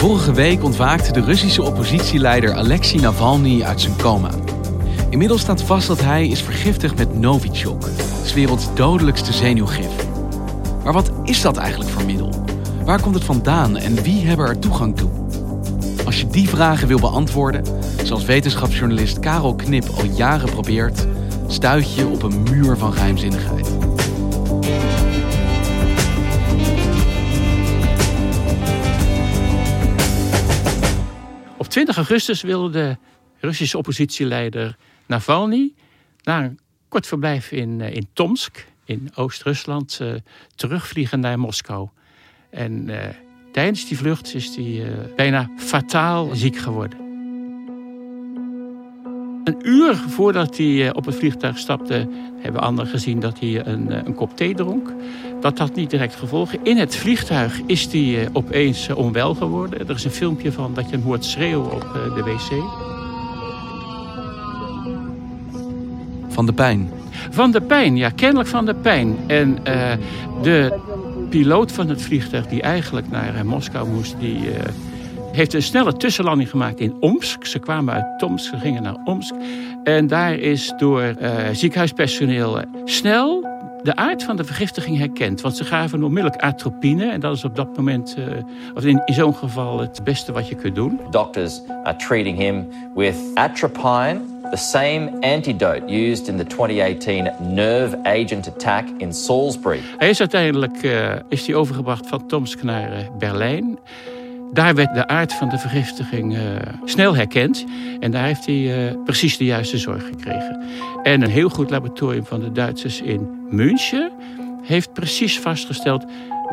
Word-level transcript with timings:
Vorige 0.00 0.32
week 0.32 0.64
ontwaakte 0.64 1.12
de 1.12 1.20
Russische 1.20 1.62
oppositieleider 1.62 2.54
Alexei 2.54 3.00
Navalny 3.00 3.62
uit 3.62 3.80
zijn 3.80 3.96
coma. 3.96 4.30
Inmiddels 5.10 5.40
staat 5.40 5.62
vast 5.62 5.86
dat 5.86 6.00
hij 6.00 6.28
is 6.28 6.42
vergiftigd 6.42 6.96
met 6.96 7.18
Novichok, 7.18 7.80
de 7.80 8.32
werelds 8.34 8.74
dodelijkste 8.74 9.32
zenuwgif. 9.32 10.06
Maar 10.84 10.92
wat 10.92 11.10
is 11.24 11.40
dat 11.40 11.56
eigenlijk 11.56 11.90
voor 11.90 12.04
middel? 12.04 12.44
Waar 12.84 13.00
komt 13.00 13.14
het 13.14 13.24
vandaan 13.24 13.76
en 13.76 14.02
wie 14.02 14.26
hebben 14.26 14.46
er 14.46 14.58
toegang 14.58 14.96
toe? 14.96 15.10
Als 16.04 16.20
je 16.20 16.26
die 16.26 16.48
vragen 16.48 16.88
wil 16.88 17.00
beantwoorden, 17.00 17.64
zoals 18.02 18.24
wetenschapsjournalist 18.24 19.18
Karel 19.18 19.54
Knip 19.54 19.88
al 19.96 20.04
jaren 20.04 20.50
probeert, 20.50 21.06
stuit 21.46 21.94
je 21.94 22.06
op 22.06 22.22
een 22.22 22.42
muur 22.42 22.76
van 22.76 22.92
geheimzinnigheid. 22.92 23.89
20 31.70 31.96
augustus 31.96 32.42
wilde 32.42 32.70
de 32.70 32.96
Russische 33.40 33.78
oppositieleider 33.78 34.76
Navalny 35.06 35.72
na 36.22 36.44
een 36.44 36.58
kort 36.88 37.06
verblijf 37.06 37.52
in, 37.52 37.80
in 37.80 38.08
Tomsk, 38.12 38.66
in 38.84 39.10
Oost-Rusland, 39.14 39.98
uh, 40.02 40.14
terugvliegen 40.54 41.20
naar 41.20 41.38
Moskou. 41.38 41.88
En 42.50 42.88
uh, 42.88 42.98
tijdens 43.52 43.88
die 43.88 43.96
vlucht 43.96 44.34
is 44.34 44.56
hij 44.56 44.86
bijna 45.16 45.50
fataal 45.56 46.34
ziek 46.34 46.56
geworden. 46.56 47.09
Een 49.44 49.56
uur 49.62 49.94
voordat 49.94 50.56
hij 50.56 50.94
op 50.94 51.04
het 51.04 51.14
vliegtuig 51.14 51.58
stapte, 51.58 52.08
hebben 52.38 52.60
anderen 52.60 52.90
gezien 52.90 53.20
dat 53.20 53.38
hij 53.38 53.66
een, 53.66 54.06
een 54.06 54.14
kop 54.14 54.36
thee 54.36 54.54
dronk. 54.54 54.92
Dat 55.40 55.58
had 55.58 55.74
niet 55.74 55.90
direct 55.90 56.14
gevolgen. 56.14 56.58
In 56.62 56.76
het 56.76 56.96
vliegtuig 56.96 57.60
is 57.66 57.92
hij 57.92 58.28
opeens 58.32 58.90
onwel 58.90 59.34
geworden. 59.34 59.88
Er 59.88 59.94
is 59.94 60.04
een 60.04 60.10
filmpje 60.10 60.52
van 60.52 60.74
dat 60.74 60.84
je 60.84 60.96
hem 60.96 61.04
hoort 61.04 61.24
schreeuwen 61.24 61.72
op 61.72 61.86
de 62.14 62.22
wc. 62.22 62.62
Van 66.28 66.46
de 66.46 66.52
pijn. 66.52 66.90
Van 67.30 67.50
de 67.50 67.60
pijn, 67.60 67.96
ja, 67.96 68.10
kennelijk 68.10 68.48
van 68.48 68.66
de 68.66 68.74
pijn. 68.74 69.16
En 69.26 69.58
uh, 69.68 69.92
de 70.42 70.78
piloot 71.28 71.72
van 71.72 71.88
het 71.88 72.02
vliegtuig 72.02 72.46
die 72.46 72.62
eigenlijk 72.62 73.10
naar 73.10 73.46
Moskou 73.46 73.88
moest, 73.88 74.16
die 74.18 74.36
uh, 74.36 74.54
heeft 75.32 75.54
een 75.54 75.62
snelle 75.62 75.92
tussenlanding 75.92 76.50
gemaakt 76.50 76.80
in 76.80 76.96
Omsk. 77.00 77.44
Ze 77.44 77.58
kwamen 77.58 77.94
uit 77.94 78.18
Tomsk, 78.18 78.50
ze 78.50 78.58
gingen 78.58 78.82
naar 78.82 78.96
Omsk. 79.04 79.34
En 79.84 80.06
daar 80.06 80.34
is 80.34 80.72
door 80.76 81.14
ziekenhuispersoneel 81.52 82.62
snel 82.84 83.50
de 83.82 83.96
aard 83.96 84.22
van 84.22 84.36
de 84.36 84.44
vergiftiging 84.44 84.98
herkend. 84.98 85.40
Want 85.40 85.56
ze 85.56 85.64
gaven 85.64 86.02
onmiddellijk 86.02 86.42
atropine. 86.42 87.10
En 87.10 87.20
dat 87.20 87.36
is 87.36 87.44
op 87.44 87.56
dat 87.56 87.76
moment, 87.76 88.16
uh, 88.18 88.24
of 88.74 88.84
in, 88.84 89.02
in 89.04 89.14
zo'n 89.14 89.34
geval, 89.34 89.80
het 89.80 90.00
beste 90.04 90.32
wat 90.32 90.48
je 90.48 90.54
kunt 90.54 90.74
doen. 90.74 91.00
Doctors 91.10 91.60
are 91.82 91.96
treating 91.96 92.38
him 92.38 92.68
with 92.94 93.16
atropine, 93.34 94.20
the 94.50 94.56
same 94.56 95.10
antidote 95.20 95.82
used 95.86 96.28
in 96.28 96.36
the 96.36 96.44
2018 96.44 97.30
nerve 97.54 97.98
agent 98.02 98.48
attack 98.48 98.84
in 98.98 99.12
Salisbury. 99.12 99.80
Hij 99.96 100.08
is 100.08 100.20
uiteindelijk 100.20 100.82
uh, 100.82 101.12
is 101.28 101.46
hij 101.46 101.56
overgebracht 101.56 102.06
van 102.06 102.26
Tomsk 102.26 102.62
naar 102.62 102.92
uh, 102.92 102.98
Berlijn. 103.18 103.78
Daar 104.52 104.74
werd 104.74 104.94
de 104.94 105.06
aard 105.06 105.32
van 105.32 105.48
de 105.48 105.58
vergiftiging 105.58 106.36
uh, 106.36 106.42
snel 106.84 107.16
herkend. 107.16 107.64
En 108.00 108.10
daar 108.10 108.24
heeft 108.24 108.46
hij 108.46 108.90
uh, 108.90 109.02
precies 109.04 109.36
de 109.36 109.44
juiste 109.44 109.78
zorg 109.78 110.06
gekregen. 110.06 110.62
En 111.02 111.22
een 111.22 111.30
heel 111.30 111.48
goed 111.48 111.70
laboratorium 111.70 112.24
van 112.24 112.40
de 112.40 112.52
Duitsers 112.52 113.00
in 113.00 113.46
München 113.50 114.12
heeft 114.62 114.92
precies 114.92 115.38
vastgesteld 115.38 116.04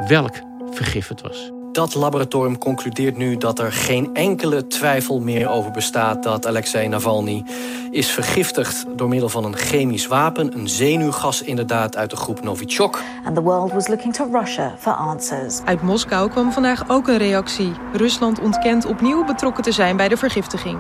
welk 0.08 0.34
vergif 0.72 1.08
het 1.08 1.22
was 1.22 1.52
Dat 1.77 1.95
laboratorium 1.95 2.59
concludeert 2.59 3.17
nu 3.17 3.37
dat 3.37 3.59
er 3.59 3.73
geen 3.73 4.11
enkele 4.15 4.67
twijfel 4.67 5.21
meer 5.21 5.49
over 5.49 5.71
bestaat 5.71 6.23
dat 6.23 6.47
Alexei 6.47 6.89
Navalny 6.89 7.45
is 7.91 8.11
vergiftigd 8.11 8.85
door 8.97 9.09
middel 9.09 9.29
van 9.29 9.45
een 9.45 9.57
chemisch 9.57 10.07
wapen, 10.07 10.55
een 10.55 10.69
zenuwgas 10.69 11.43
inderdaad 11.43 11.97
uit 11.97 12.11
de 12.11 12.17
groep 12.17 12.43
Novichok. 12.43 13.01
And 13.25 13.35
the 13.35 13.43
world 13.43 13.73
was 13.73 13.89
looking 13.89 14.15
to 14.15 14.29
Russia 14.33 14.75
for 14.79 14.93
answers. 14.93 15.61
Uit 15.65 15.83
Moskou 15.83 16.31
kwam 16.31 16.53
vandaag 16.53 16.89
ook 16.89 17.09
een 17.09 17.19
reactie. 17.19 17.73
Rusland 17.93 18.41
ontkent 18.41 18.87
opnieuw 18.87 19.25
betrokken 19.25 19.63
te 19.63 19.73
zijn 19.73 19.97
bij 19.97 20.09
de 20.09 20.17
vergiftiging. 20.17 20.79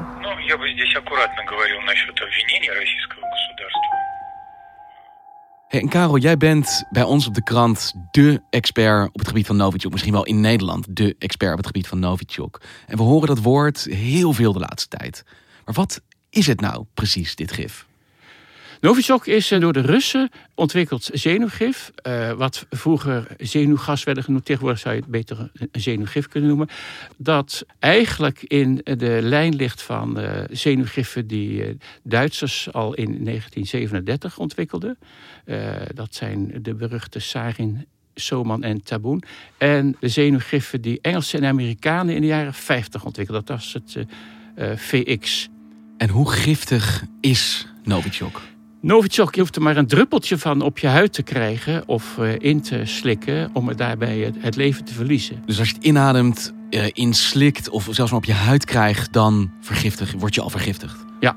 Я 0.49 0.59
бы 0.59 0.69
здесь 0.69 0.97
аккуратно 0.97 1.43
говорил 1.47 1.81
насчет 1.87 2.21
обвинения 2.21 2.73
российского 2.73 3.16
государства. 3.16 3.16
Hey, 5.68 5.82
en 5.82 5.90
Karel, 5.90 6.18
jij 6.18 6.38
bent 6.38 6.84
bij 6.90 7.04
ons 7.04 7.28
op 7.28 7.34
de 7.34 7.44
krant 7.44 7.94
de 8.12 8.42
expert 8.50 9.08
op 9.08 9.20
het 9.20 9.28
gebied 9.28 9.46
van 9.46 9.56
Novichok. 9.56 9.92
Misschien 9.92 10.14
wel 10.14 10.26
in 10.26 10.42
Nederland 10.42 10.86
de 10.90 11.16
expert 11.20 11.52
op 11.52 11.58
het 11.58 11.66
gebied 11.66 11.88
van 11.88 12.00
Novichok. 12.00 12.62
En 12.86 12.98
we 12.98 13.04
horen 13.04 13.28
dat 13.28 13.42
woord 13.42 13.84
heel 13.84 14.34
veel 14.34 14.54
de 14.54 14.60
laatste 14.60 14.98
tijd. 14.98 15.24
Maar 15.66 15.74
wat 15.74 16.02
is 16.30 16.48
het 16.48 16.62
nou 16.62 16.86
precies, 16.94 17.36
dit 17.36 17.52
gif? 17.52 17.86
Novichok 18.82 19.28
is 19.28 19.48
door 19.48 19.74
de 19.74 19.82
Russen 19.82 20.30
ontwikkeld 20.56 21.10
zenuwgif. 21.14 21.92
Uh, 22.08 22.32
wat 22.32 22.66
vroeger 22.70 23.28
zenuwgas 23.38 24.04
werden 24.04 24.24
genoemd. 24.24 24.46
Tegenwoordig 24.46 24.80
zou 24.80 24.96
je 24.96 25.02
het 25.02 25.10
beter 25.10 25.52
een 25.54 25.82
zenuwgif 25.82 26.28
kunnen 26.28 26.50
noemen. 26.50 26.70
Dat 27.18 27.66
eigenlijk 27.80 28.44
in 28.44 28.82
de 28.84 29.20
lijn 29.22 29.56
ligt 29.56 29.82
van 29.82 30.20
uh, 30.20 30.30
zenuwgiffen 30.50 31.28
die 31.28 31.78
Duitsers 32.04 32.74
al 32.74 32.94
in 32.94 33.24
1937 33.26 34.38
ontwikkelden. 34.38 34.98
dat 35.94 36.16
zijn 36.16 36.60
de 36.62 36.74
beruchte 36.74 37.20
Sarin, 37.20 37.86
Soman 38.16 38.64
en 38.64 38.84
Taboen. 38.84 39.24
En 39.58 39.96
de 40.00 40.08
zenuwgiffen 40.08 40.82
die 40.82 41.00
Engelsen 41.02 41.40
en 41.42 41.50
Amerikanen 41.50 42.16
in 42.16 42.22
de 42.22 42.28
jaren 42.28 42.54
50 42.54 43.06
ontwikkelden. 43.06 43.46
Dat 43.46 43.58
was 43.58 43.74
het 43.74 44.06
VX. 44.76 45.50
En 45.98 46.10
hoe 46.10 46.32
giftig 46.32 47.04
is 47.22 47.68
Novichok? 47.84 48.42
Novichok, 48.82 49.36
je 49.36 49.42
hoeft 49.42 49.56
er 49.56 49.62
maar 49.62 49.78
een 49.78 49.88
druppeltje 49.88 50.38
van 50.38 50.62
op 50.62 50.78
je 50.78 50.88
huid 50.88 51.14
te 51.14 51.24
krijgen 51.24 51.84
of 51.88 52.18
uh, 52.19 52.36
in 52.38 52.62
te 52.62 52.81
slikken 52.84 53.50
om 53.54 53.69
er 53.69 53.75
daarbij 53.75 54.34
het, 54.40 54.56
leven 54.56 54.86
te 54.86 54.94
verliezen. 54.94 55.42
Dus 55.46 55.60
als 55.60 55.69
je 55.69 55.75
het 55.75 55.84
inademt, 55.84 56.54
uh, 56.69 56.86
inslikt 56.94 57.69
of 57.69 57.88
zelfs 57.92 58.12
maar 58.12 58.19
op 58.19 58.25
je 58.25 58.34
huid 58.34 58.66
krijgt, 58.66 59.13
dan 59.13 59.51
vergiftig, 59.62 60.13
word 60.18 60.36
je 60.36 60.42
al 60.42 60.50
vergiftigd. 60.50 61.06
Ja. 61.19 61.36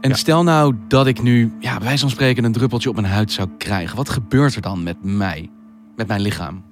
En 0.00 0.10
Ja. 0.10 0.16
stel 0.16 0.42
nou 0.42 0.74
dat 0.88 1.06
ik 1.06 1.22
nu, 1.22 1.52
ja, 1.60 1.76
bij 1.76 1.86
wijze 1.86 2.00
van 2.00 2.10
spreken, 2.10 2.44
een 2.44 2.52
druppeltje 2.52 2.88
op 2.88 2.94
mijn 2.94 3.06
huid 3.06 3.32
zou 3.32 3.48
krijgen. 3.58 3.96
Wat 3.96 4.08
gebeurt 4.08 4.54
er 4.54 4.62
dan 4.62 4.82
met 4.82 4.96
mij, 5.02 5.50
met 5.96 6.06
mijn 6.06 6.20
lichaam? 6.20 6.64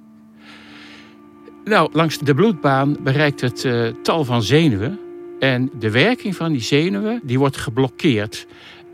Nou, 1.65 1.89
langs 1.93 2.17
de 2.17 2.33
bloedbaan 2.33 2.97
bereikt 3.03 3.41
het 3.41 3.63
uh, 3.63 3.87
tal 4.03 4.25
van 4.25 4.43
zenuwen. 4.43 4.99
En 5.39 5.69
de 5.79 5.91
werking 5.91 6.35
van 6.35 6.51
die 6.51 6.61
zenuwen 6.61 7.19
die 7.23 7.39
wordt 7.39 7.57
geblokkeerd. 7.57 8.47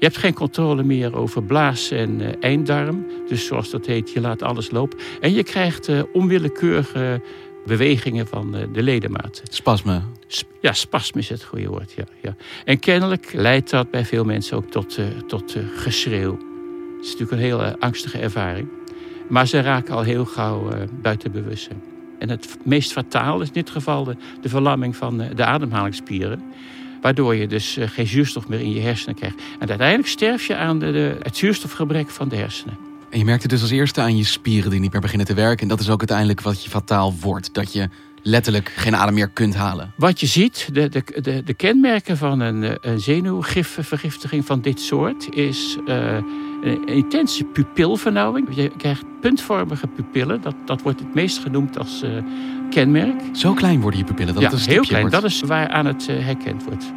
Je 0.03 0.09
hebt 0.09 0.21
geen 0.21 0.33
controle 0.33 0.83
meer 0.83 1.15
over 1.15 1.43
blaas 1.43 1.91
en 1.91 2.21
uh, 2.21 2.27
einddarm. 2.39 3.05
Dus 3.27 3.45
zoals 3.45 3.69
dat 3.69 3.85
heet, 3.85 4.11
je 4.11 4.21
laat 4.21 4.41
alles 4.41 4.71
lopen. 4.71 4.99
En 5.21 5.33
je 5.33 5.43
krijgt 5.43 5.89
uh, 5.89 6.01
onwillekeurige 6.13 7.21
bewegingen 7.65 8.27
van 8.27 8.55
uh, 8.55 8.63
de 8.73 8.83
ledematen. 8.83 9.45
Spasme. 9.49 10.01
Sp 10.27 10.47
ja, 10.61 10.73
spasme 10.73 11.19
is 11.19 11.29
het 11.29 11.43
goede 11.43 11.67
woord. 11.67 11.91
Ja, 11.91 12.03
ja. 12.21 12.35
En 12.65 12.79
kennelijk 12.79 13.33
leidt 13.33 13.69
dat 13.69 13.91
bij 13.91 14.05
veel 14.05 14.23
mensen 14.23 14.57
ook 14.57 14.71
tot, 14.71 14.99
tot 15.27 15.55
geschreeuw. 15.75 16.37
is 17.01 17.05
natuurlijk 17.05 17.31
een 17.31 17.37
hele 17.37 17.79
angstige 17.79 18.17
ervaring. 18.17 18.67
Maar 19.29 19.47
ze 19.47 19.61
raken 19.61 19.95
al 19.95 20.03
heel 20.03 20.25
gauw 20.25 20.69
buiten 21.01 21.31
bewustzijn. 21.31 21.81
En 22.19 22.29
het 22.29 22.57
meest 22.63 22.91
fataal 22.91 23.41
is 23.41 23.47
in 23.47 23.53
dit 23.53 23.69
geval 23.69 24.03
de, 24.03 24.15
de 24.41 24.49
verlamming 24.49 24.95
van 24.95 25.17
de 25.17 25.45
ademhalingsspieren. 25.45 26.43
Waardoor 27.03 27.35
je 27.35 27.47
dus 27.47 27.77
uh, 27.77 27.87
geen 27.87 28.07
zuurstof 28.07 28.47
meer 28.47 28.59
in 28.59 28.73
je 28.73 28.79
hersenen 28.79 29.15
krijgt. 29.15 29.35
En 29.59 29.69
uiteindelijk 29.69 30.09
sterf 30.09 30.47
je 30.47 30.55
aan 30.55 30.79
de, 30.79 31.17
het 31.21 31.37
zuurstofgebrek 31.37 32.09
van 32.09 32.27
de 32.27 32.35
hersenen. 32.35 32.77
En 33.09 33.19
je 33.19 33.25
merkt 33.25 33.41
het 33.41 33.51
dus 33.51 33.61
als 33.61 33.71
eerste 33.71 34.01
aan 34.01 34.17
je 34.17 34.23
spieren 34.23 34.71
die 34.71 34.79
niet 34.79 34.91
meer 34.91 35.01
beginnen 35.01 35.27
te 35.27 35.33
werken. 35.33 35.61
En 35.61 35.67
dat 35.67 35.79
is 35.79 35.89
ook 35.89 35.99
uiteindelijk 35.99 36.41
wat 36.41 36.63
je 36.63 36.69
fataal 36.69 37.13
wordt. 37.21 37.53
Dat 37.53 37.73
je 37.73 37.89
letterlijk 38.23 38.73
geen 38.75 38.95
adem 38.95 39.13
meer 39.13 39.29
kunt 39.29 39.55
halen. 39.55 39.93
Wat 39.97 40.19
je 40.19 40.25
ziet, 40.25 40.69
de, 40.73 40.89
de, 40.89 41.03
de, 41.21 41.43
de 41.43 41.53
kenmerken 41.53 42.17
van 42.17 42.39
een, 42.39 42.77
een 42.81 42.99
zenuwgifvergiftiging 42.99 44.45
van 44.45 44.61
dit 44.61 44.79
soort 44.79 45.35
is 45.35 45.77
uh, 45.85 46.15
een 46.61 46.87
intense 46.87 47.43
pupilvernauwing. 47.43 48.47
Je 48.55 48.71
krijgt 48.77 49.03
puntvormige 49.21 49.87
pupillen. 49.87 50.41
Dat, 50.41 50.55
dat 50.65 50.81
wordt 50.81 50.99
het 50.99 51.13
meest 51.13 51.37
genoemd 51.37 51.77
als 51.77 52.03
uh, 52.03 52.09
kenmerk. 52.69 53.21
Zo 53.31 53.53
klein 53.53 53.81
worden 53.81 53.99
je 53.99 54.05
pupillen? 54.05 54.33
Dat 54.33 54.43
ja, 54.43 54.49
het 54.49 54.65
heel 54.65 54.81
klein. 54.81 55.01
Wordt. 55.01 55.21
Dat 55.21 55.31
is 55.31 55.41
waar 55.41 55.67
aan 55.67 55.85
het 55.85 56.07
uh, 56.09 56.25
herkend 56.25 56.63
wordt. 56.63 56.91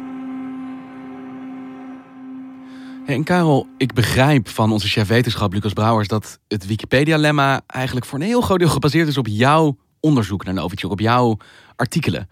En 3.05 3.23
Karel, 3.23 3.67
ik 3.77 3.93
begrijp 3.93 4.49
van 4.49 4.71
onze 4.71 4.87
chef 4.87 5.07
wetenschap 5.07 5.53
Lucas 5.53 5.73
Brouwers... 5.73 6.07
dat 6.07 6.39
het 6.47 6.65
Wikipedia-lemma 6.65 7.61
eigenlijk 7.67 8.05
voor 8.05 8.19
een 8.19 8.25
heel 8.25 8.41
groot 8.41 8.59
deel 8.59 8.69
gebaseerd 8.69 9.07
is 9.07 9.17
op 9.17 9.27
jouw 9.27 9.77
onderzoek 9.99 10.45
naar 10.45 10.53
Novichok, 10.53 10.91
op 10.91 10.99
jouw 10.99 11.37
artikelen. 11.75 12.29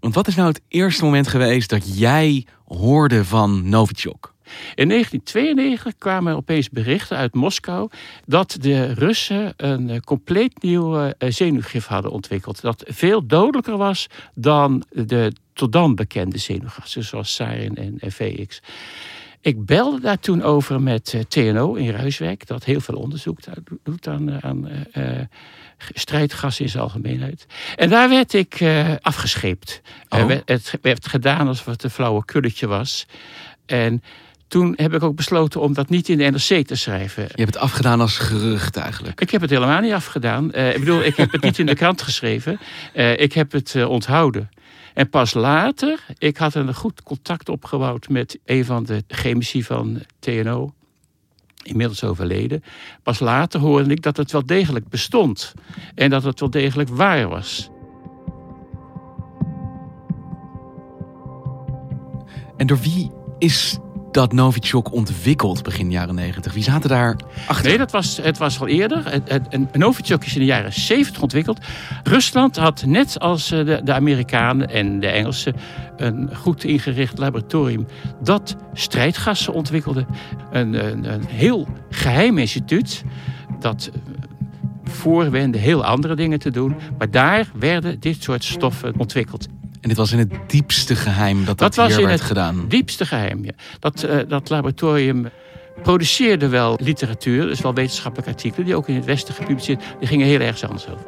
Want 0.00 0.14
wat 0.14 0.26
is 0.26 0.34
nou 0.34 0.48
het 0.48 0.60
eerste 0.68 1.04
moment 1.04 1.28
geweest 1.28 1.70
dat 1.70 1.98
jij 1.98 2.46
hoorde 2.64 3.24
van 3.24 3.68
Novichok? 3.68 4.34
In 4.74 4.88
1992 4.88 5.94
kwamen 5.98 6.36
opeens 6.36 6.70
berichten 6.70 7.16
uit 7.16 7.34
Moskou 7.34 7.90
dat 8.26 8.56
de 8.60 8.92
Russen 8.92 9.52
een 9.56 10.04
compleet 10.04 10.62
nieuw 10.62 11.12
zenuwgif 11.18 11.86
hadden 11.86 12.10
ontwikkeld. 12.10 12.60
Dat 12.60 12.84
veel 12.86 13.26
dodelijker 13.26 13.76
was 13.76 14.06
dan 14.34 14.84
de 14.90 15.32
tot 15.52 15.72
dan 15.72 15.94
bekende 15.94 16.38
zenuwgassen, 16.38 17.04
zoals 17.04 17.34
sarin 17.34 17.76
en 17.76 18.12
VX. 18.12 18.60
Ik 19.40 19.64
belde 19.64 20.00
daar 20.00 20.18
toen 20.18 20.42
over 20.42 20.80
met 20.82 21.24
TNO 21.28 21.74
in 21.74 21.90
Ruiswijk, 21.90 22.46
dat 22.46 22.64
heel 22.64 22.80
veel 22.80 22.94
onderzoek 22.94 23.38
doet 23.82 24.08
aan, 24.08 24.42
aan 24.42 24.68
uh, 24.94 25.20
strijdgas 25.78 26.60
in 26.60 26.68
zijn 26.68 26.82
algemeenheid. 26.82 27.46
En 27.76 27.88
daar 27.88 28.08
werd 28.08 28.32
ik 28.32 28.60
uh, 28.60 28.94
afgescheept. 29.00 29.80
Oh. 30.08 30.30
Uh, 30.30 30.38
het 30.44 30.78
werd 30.82 31.08
gedaan 31.08 31.48
alsof 31.48 31.66
het 31.66 31.82
een 31.82 31.90
flauwe 31.90 32.24
kulletje 32.24 32.66
was. 32.66 33.06
En 33.66 34.02
toen 34.50 34.72
heb 34.76 34.94
ik 34.94 35.02
ook 35.02 35.16
besloten 35.16 35.60
om 35.60 35.74
dat 35.74 35.88
niet 35.88 36.08
in 36.08 36.18
de 36.18 36.24
NRC 36.24 36.66
te 36.66 36.74
schrijven. 36.74 37.22
Je 37.22 37.42
hebt 37.42 37.54
het 37.54 37.62
afgedaan 37.62 38.00
als 38.00 38.18
gerucht 38.18 38.76
eigenlijk. 38.76 39.20
Ik 39.20 39.30
heb 39.30 39.40
het 39.40 39.50
helemaal 39.50 39.80
niet 39.80 39.92
afgedaan. 39.92 40.50
Uh, 40.54 40.74
ik 40.74 40.78
bedoel, 40.78 41.02
ik 41.02 41.16
heb 41.16 41.32
het 41.32 41.42
niet 41.42 41.58
in 41.58 41.66
de 41.66 41.74
krant 41.74 42.02
geschreven. 42.02 42.60
ik 43.16 43.32
heb 43.32 43.52
het 43.52 43.84
onthouden. 43.84 44.50
En 44.94 45.10
pas 45.10 45.34
later, 45.34 46.00
ik 46.18 46.36
had 46.36 46.54
een 46.54 46.74
goed 46.74 47.02
contact 47.02 47.48
opgebouwd 47.48 48.08
met 48.08 48.38
een 48.44 48.64
van 48.64 48.84
de 48.84 49.04
chemici 49.08 49.62
van 49.64 50.00
TNO 50.18 50.74
inmiddels 51.62 52.04
overleden. 52.04 52.62
Pas 53.02 53.20
later 53.20 53.60
hoorde 53.60 53.90
ik 53.90 54.02
dat 54.02 54.16
het 54.16 54.32
wel 54.32 54.46
degelijk 54.46 54.88
bestond. 54.88 55.54
En 55.94 56.10
dat 56.10 56.22
het 56.22 56.40
wel 56.40 56.50
degelijk 56.50 56.88
waar 56.88 57.28
was. 57.28 57.70
En 62.56 62.66
door 62.66 62.78
wie 62.78 63.10
is 63.38 63.78
dat 64.14 64.32
Novichok 64.32 64.92
ontwikkeld 64.92 65.62
begin 65.62 65.90
jaren 65.90 66.14
90? 66.14 66.54
Wie 66.54 66.62
zaten 66.62 66.88
daar 66.88 67.16
achter? 67.46 67.68
Nee, 67.68 67.78
dat 67.78 67.90
was, 67.90 68.18
het 68.22 68.38
was 68.38 68.60
al 68.60 68.66
eerder. 68.66 69.22
Het, 69.24 69.76
Novichok 69.76 70.24
is 70.24 70.34
in 70.34 70.40
de 70.40 70.46
jaren 70.46 70.72
70 70.72 71.22
ontwikkeld. 71.22 71.58
Rusland 72.02 72.56
had 72.56 72.84
net 72.86 73.20
als 73.20 73.48
de, 73.48 73.80
de 73.84 73.92
Amerikanen 73.92 74.70
en 74.70 75.00
de 75.00 75.06
Engelsen 75.06 75.54
een 75.96 76.30
goed 76.36 76.64
ingericht 76.64 77.18
laboratorium 77.18 77.86
dat 78.22 78.56
strijdgassen 78.72 79.52
ontwikkelde. 79.52 80.06
Een, 80.50 80.86
een, 80.86 81.12
een 81.12 81.24
heel 81.26 81.68
geheim 81.90 82.38
instituut 82.38 83.04
dat 83.60 83.90
voorwende 84.84 85.58
heel 85.58 85.84
andere 85.84 86.16
dingen 86.16 86.38
te 86.38 86.50
doen. 86.50 86.74
Maar 86.98 87.10
daar 87.10 87.50
werden 87.54 88.00
dit 88.00 88.22
soort 88.22 88.44
stoffen 88.44 88.94
ontwikkeld. 88.98 89.48
En 89.80 89.88
dit 89.88 89.96
was 89.96 90.12
in 90.12 90.18
het 90.18 90.32
diepste 90.46 90.96
geheim 90.96 91.44
dat 91.44 91.46
dat, 91.46 91.58
dat 91.58 91.74
was 91.74 91.88
hier 91.88 92.00
in 92.00 92.06
werd 92.06 92.18
het 92.18 92.28
gedaan? 92.28 92.64
diepste 92.68 93.06
geheim, 93.06 93.44
ja. 93.44 93.52
Dat, 93.78 94.04
uh, 94.04 94.18
dat 94.28 94.48
laboratorium 94.48 95.28
produceerde 95.82 96.48
wel 96.48 96.78
literatuur, 96.82 97.46
dus 97.46 97.60
wel 97.60 97.74
wetenschappelijke 97.74 98.30
artikelen... 98.32 98.66
die 98.66 98.76
ook 98.76 98.88
in 98.88 98.94
het 98.94 99.04
Westen 99.04 99.34
gepubliceerd 99.34 99.82
Die 99.98 100.08
gingen 100.08 100.26
heel 100.26 100.40
erg 100.40 100.62
anders 100.62 100.88
over. 100.88 101.06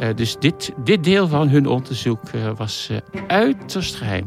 Uh, 0.00 0.08
dus 0.14 0.36
dit, 0.38 0.72
dit 0.84 1.04
deel 1.04 1.28
van 1.28 1.48
hun 1.48 1.66
onderzoek 1.66 2.32
uh, 2.32 2.50
was 2.56 2.90
uiterst 3.26 3.94
geheim. 3.94 4.24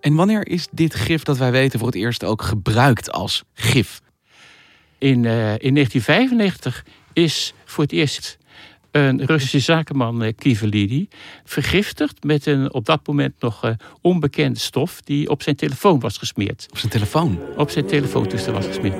En 0.00 0.14
wanneer 0.14 0.46
is 0.46 0.68
dit 0.72 0.94
gif 0.94 1.22
dat 1.22 1.38
wij 1.38 1.50
weten 1.50 1.78
voor 1.78 1.88
het 1.88 1.96
eerst 1.96 2.24
ook 2.24 2.42
gebruikt 2.42 3.12
als 3.12 3.44
gif? 3.54 4.00
In, 4.98 5.24
in 5.58 5.74
1995 5.74 6.84
is 7.12 7.54
voor 7.64 7.84
het 7.84 7.92
eerst 7.92 8.37
een 8.98 9.26
Russische 9.26 9.58
zakenman, 9.58 10.32
Kivelidi, 10.36 11.08
vergiftigd 11.44 12.24
met 12.24 12.46
een 12.46 12.72
op 12.72 12.84
dat 12.84 13.06
moment 13.06 13.34
nog 13.40 13.64
uh, 13.64 13.70
onbekende 14.00 14.58
stof 14.58 15.00
die 15.00 15.30
op 15.30 15.42
zijn 15.42 15.56
telefoon 15.56 16.00
was 16.00 16.18
gesmeerd. 16.18 16.66
Op 16.70 16.78
zijn 16.78 16.92
telefoon? 16.92 17.38
Op 17.56 17.70
zijn 17.70 17.86
telefoontoestel 17.86 18.52
was 18.52 18.66
gesmeerd. 18.66 18.96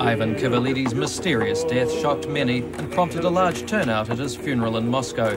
Ivan 0.00 0.34
Kivalidi's 0.34 0.94
mysterious 0.94 1.66
death 1.66 1.90
shocked 1.90 2.28
many 2.28 2.64
and 2.78 2.88
prompted 2.88 3.24
a 3.24 3.30
large 3.30 3.64
turnout 3.64 4.10
at 4.10 4.18
his 4.18 4.36
funeral 4.36 4.76
in 4.76 4.88
Moscow. 4.88 5.30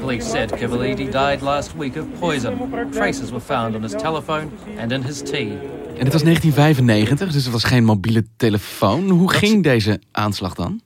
Police 0.00 0.30
said 0.30 0.52
Kivalidi 0.52 1.10
died 1.10 1.40
last 1.40 1.76
week 1.76 1.96
of 1.96 2.04
poison. 2.18 2.72
Traces 2.90 3.30
were 3.30 3.40
found 3.40 3.74
on 3.74 3.82
his 3.82 3.92
telephone 3.92 4.48
and 4.78 4.92
in 4.92 5.02
his 5.02 5.22
tea. 5.22 5.58
En 5.98 6.06
het 6.06 6.12
was 6.12 6.22
1995, 6.22 7.32
dus 7.32 7.44
het 7.44 7.52
was 7.52 7.64
geen 7.64 7.84
mobiele 7.84 8.24
telefoon. 8.36 9.08
Hoe 9.08 9.32
ging 9.32 9.62
deze 9.62 10.00
aanslag 10.12 10.54
dan? 10.54 10.80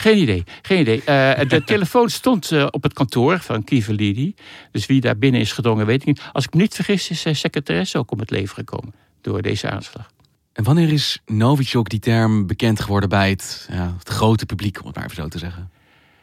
Geen 0.00 0.18
idee, 0.18 0.44
geen 0.62 0.80
idee. 0.80 0.98
Uh, 0.98 1.48
de 1.48 1.62
telefoon 1.74 2.10
stond 2.10 2.50
uh, 2.50 2.66
op 2.70 2.82
het 2.82 2.92
kantoor 2.92 3.38
van 3.38 3.64
Kivelidi. 3.64 4.34
Dus 4.72 4.86
wie 4.86 5.00
daar 5.00 5.18
binnen 5.18 5.40
is 5.40 5.52
gedrongen, 5.52 5.86
weet 5.86 6.00
ik 6.00 6.06
niet. 6.06 6.22
Als 6.32 6.44
ik 6.44 6.54
me 6.54 6.60
niet 6.60 6.74
vergis, 6.74 7.10
is 7.10 7.20
zijn 7.20 7.36
secretaresse 7.36 7.98
ook 7.98 8.10
om 8.10 8.18
het 8.18 8.30
leven 8.30 8.54
gekomen 8.54 8.94
door 9.20 9.42
deze 9.42 9.70
aanslag. 9.70 10.10
En 10.52 10.64
wanneer 10.64 10.92
is 10.92 11.20
Novichok 11.26 11.88
die 11.88 11.98
term 11.98 12.46
bekend 12.46 12.80
geworden 12.80 13.08
bij 13.08 13.30
het, 13.30 13.68
ja, 13.72 13.94
het 13.98 14.08
grote 14.08 14.46
publiek, 14.46 14.80
om 14.80 14.86
het 14.86 14.94
maar 14.94 15.04
even 15.04 15.16
zo 15.16 15.28
te 15.28 15.38
zeggen? 15.38 15.70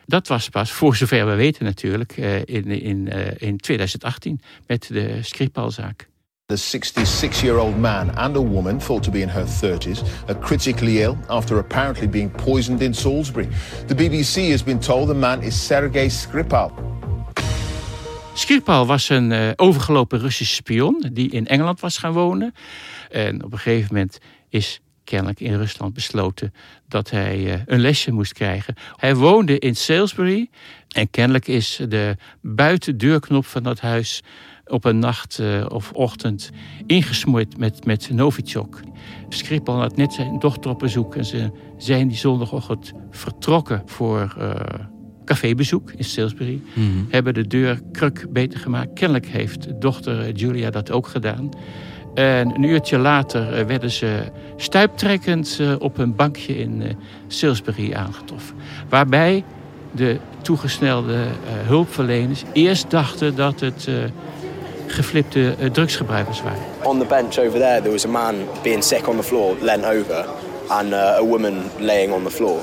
Dat 0.06 0.28
was 0.28 0.50
pas, 0.50 0.72
voor 0.72 0.96
zover 0.96 1.26
we 1.26 1.36
weten 1.36 1.66
natuurlijk, 1.66 2.18
in, 2.46 2.66
in, 2.66 3.08
in 3.38 3.58
2018 3.58 4.42
met 4.68 4.88
de 4.92 5.20
Skripal-zaak. 5.22 6.08
The 6.48 6.58
66-year-old 6.58 7.76
man 7.80 8.12
and 8.18 8.36
a 8.36 8.42
woman, 8.42 8.80
thought 8.80 9.04
to 9.04 9.12
be 9.12 9.24
in 9.24 9.30
her 9.30 9.46
30s, 9.46 10.04
are 10.28 10.36
critically 10.36 11.02
ill 11.02 11.18
after 11.28 11.58
apparently 11.58 12.08
being 12.08 12.30
poisoned 12.30 12.82
in 12.82 12.94
Salisbury. 12.94 13.48
The 13.88 13.96
BBC 13.96 14.52
has 14.52 14.64
been 14.64 14.80
told 14.80 15.08
the 15.08 15.16
man 15.16 15.42
is 15.42 15.66
Sergei 15.66 16.08
Skripal. 16.08 16.72
Skripal 18.36 18.86
was 18.86 19.10
een 19.10 19.32
uh, 19.32 19.52
overgelopen 19.56 20.20
Russische 20.20 20.56
spion 20.56 21.10
die 21.14 21.32
in 21.32 21.48
Engeland 21.48 21.80
was 21.80 21.98
gaan 21.98 22.14
wonen. 22.14 22.54
En 23.10 23.44
op 23.44 23.52
een 23.52 23.60
gegeven 23.60 23.94
moment 23.94 24.18
is 24.50 24.82
kennelijk 25.04 25.40
in 25.40 25.58
Rusland 25.58 25.94
besloten 25.94 26.54
dat 26.88 27.10
hij 27.10 27.40
uh, 27.40 27.54
een 27.66 27.80
lesje 27.80 28.12
moest 28.12 28.34
krijgen. 28.34 28.76
Hij 28.96 29.16
woonde 29.16 29.60
in 29.60 29.76
Salisbury 29.76 30.50
en 30.88 31.10
kennelijk 31.10 31.48
is 31.48 31.80
de 31.88 32.16
buitendeurknop 32.42 33.46
van 33.46 33.64
dat 33.64 33.80
huis 33.80 34.24
op 34.68 34.86
een 34.86 35.00
nacht 35.00 35.40
uh, 35.42 35.66
of 35.70 35.92
ochtend 35.92 36.50
ingesmoord 36.86 37.58
met, 37.58 37.86
met 37.86 38.10
Novichok. 38.12 38.80
Skripal 39.30 39.80
had 39.80 39.98
net 39.98 40.14
zijn 40.14 40.40
dochter 40.40 40.72
op 40.72 40.80
bezoek 40.80 41.16
en 41.16 41.26
ze 41.26 41.52
zijn 41.78 42.08
die 42.08 42.18
zondagochtend 42.18 42.94
vertrokken 43.12 43.82
voor 43.86 44.36
uh, 44.40 44.54
cafébezoek 45.26 45.92
in 45.92 46.04
Salisbury. 46.04 46.62
Mhm. 46.74 46.86
Mm 46.86 46.92
-hmm. 46.92 47.08
Hebben 47.10 47.34
de 47.34 47.48
deur 47.48 47.80
kruk 47.92 48.28
beter 48.30 48.60
gemaakt. 48.60 48.94
Kennelijk 48.94 49.28
heeft 49.28 49.82
dochter 49.82 50.32
Julia 50.32 50.70
dat 50.70 50.92
ook 50.92 51.08
gedaan. 51.08 51.50
En 52.14 52.56
een 52.56 52.64
uurtje 52.64 52.98
later 52.98 53.68
werden 53.68 53.92
ze 53.92 54.32
stuiptrekkend 54.58 55.60
op 55.80 55.98
een 55.98 56.16
bankje 56.16 56.58
in 56.58 56.84
Salisbury 57.28 57.94
aangetroffen. 57.94 58.56
Waarbij 58.90 59.44
de 59.92 60.20
toegesnelde 60.42 61.26
hulpverleners 61.66 62.44
eerst 62.54 62.90
dachten 62.90 63.36
dat 63.36 63.60
het 63.60 63.90
geflipte 64.88 65.56
uh, 65.60 65.70
drugsgebruikers 65.72 66.42
waren. 66.42 66.62
On 66.84 67.00
the 67.00 67.06
bench 67.06 67.38
over 67.38 67.60
there, 67.60 67.80
there 67.80 67.92
was 67.92 68.06
a 68.06 68.10
man 68.10 68.36
being 68.64 68.84
sick 68.84 69.08
on 69.08 69.16
the 69.16 69.24
floor, 69.24 69.56
leant 69.62 69.86
over, 69.86 70.26
and 70.68 70.94
uh, 70.94 71.18
a 71.18 71.24
woman 71.24 71.64
laying 71.80 72.14
on 72.14 72.24
the 72.24 72.32
floor. 72.32 72.60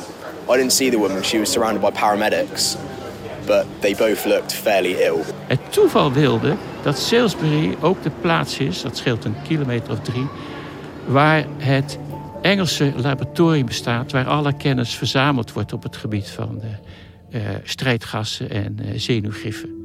I 0.48 0.56
didn't 0.56 0.72
see 0.72 0.90
the 0.90 0.98
woman; 0.98 1.24
she 1.24 1.38
was 1.38 1.52
surrounded 1.52 1.80
by 1.80 1.90
paramedics, 1.90 2.76
but 3.46 3.66
they 3.80 3.94
both 3.94 4.24
looked 4.24 4.52
fairly 4.52 4.92
ill. 4.92 5.20
Het 5.46 5.72
toeval 5.72 6.12
wilde 6.12 6.56
dat 6.82 6.98
Salisbury 6.98 7.76
ook 7.80 8.02
de 8.02 8.10
plaats 8.20 8.58
is, 8.58 8.82
dat 8.82 8.96
scheelt 8.96 9.24
een 9.24 9.36
kilometer 9.48 9.92
of 9.92 10.00
drie, 10.00 10.26
waar 11.06 11.44
het 11.58 11.98
Engelse 12.42 12.92
laboratorium 12.96 13.66
bestaat... 13.66 14.12
waar 14.12 14.26
alle 14.26 14.56
kennis 14.56 14.94
verzameld 14.94 15.52
wordt 15.52 15.72
op 15.72 15.82
het 15.82 15.96
gebied 15.96 16.28
van 16.28 16.60
uh, 17.30 17.40
strijdgassen 17.62 18.50
en 18.50 18.78
uh, 18.82 18.90
zenuwgiffen. 18.96 19.81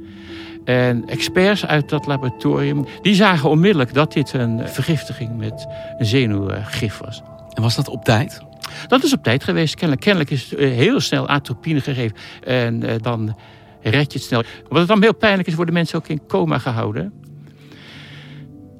En 0.68 1.06
experts 1.06 1.66
uit 1.66 1.90
dat 1.90 2.06
laboratorium 2.06 2.86
die 3.02 3.16
zagen 3.16 3.50
onmiddellijk 3.50 3.94
dat 3.94 4.14
dit 4.14 4.34
een 4.34 4.68
vergiftiging 4.68 5.38
met 5.38 5.68
een 5.98 6.06
zenuwgif 6.06 6.98
was. 6.98 7.22
En 7.54 7.62
was 7.62 7.76
dat 7.76 7.88
op 7.88 8.04
tijd? 8.04 8.42
Dat 8.88 9.04
is 9.04 9.14
op 9.14 9.24
tijd 9.24 9.44
geweest. 9.44 9.76
Kennelijk, 9.76 10.02
kennelijk 10.02 10.32
is 10.32 10.50
het 10.50 10.60
heel 10.60 11.00
snel 11.00 11.28
atropine 11.28 11.82
gegeven. 11.82 12.18
En 12.44 12.84
uh, 12.84 12.92
dan 13.02 13.38
red 13.82 14.12
je 14.12 14.18
het 14.18 14.28
snel. 14.28 14.44
Wat 14.70 14.80
het 14.80 14.88
dan 14.88 15.02
heel 15.02 15.16
pijnlijk 15.16 15.48
is, 15.48 15.56
worden 15.56 15.74
mensen 15.74 15.98
ook 15.98 16.08
in 16.08 16.22
coma 16.28 16.58
gehouden. 16.58 17.14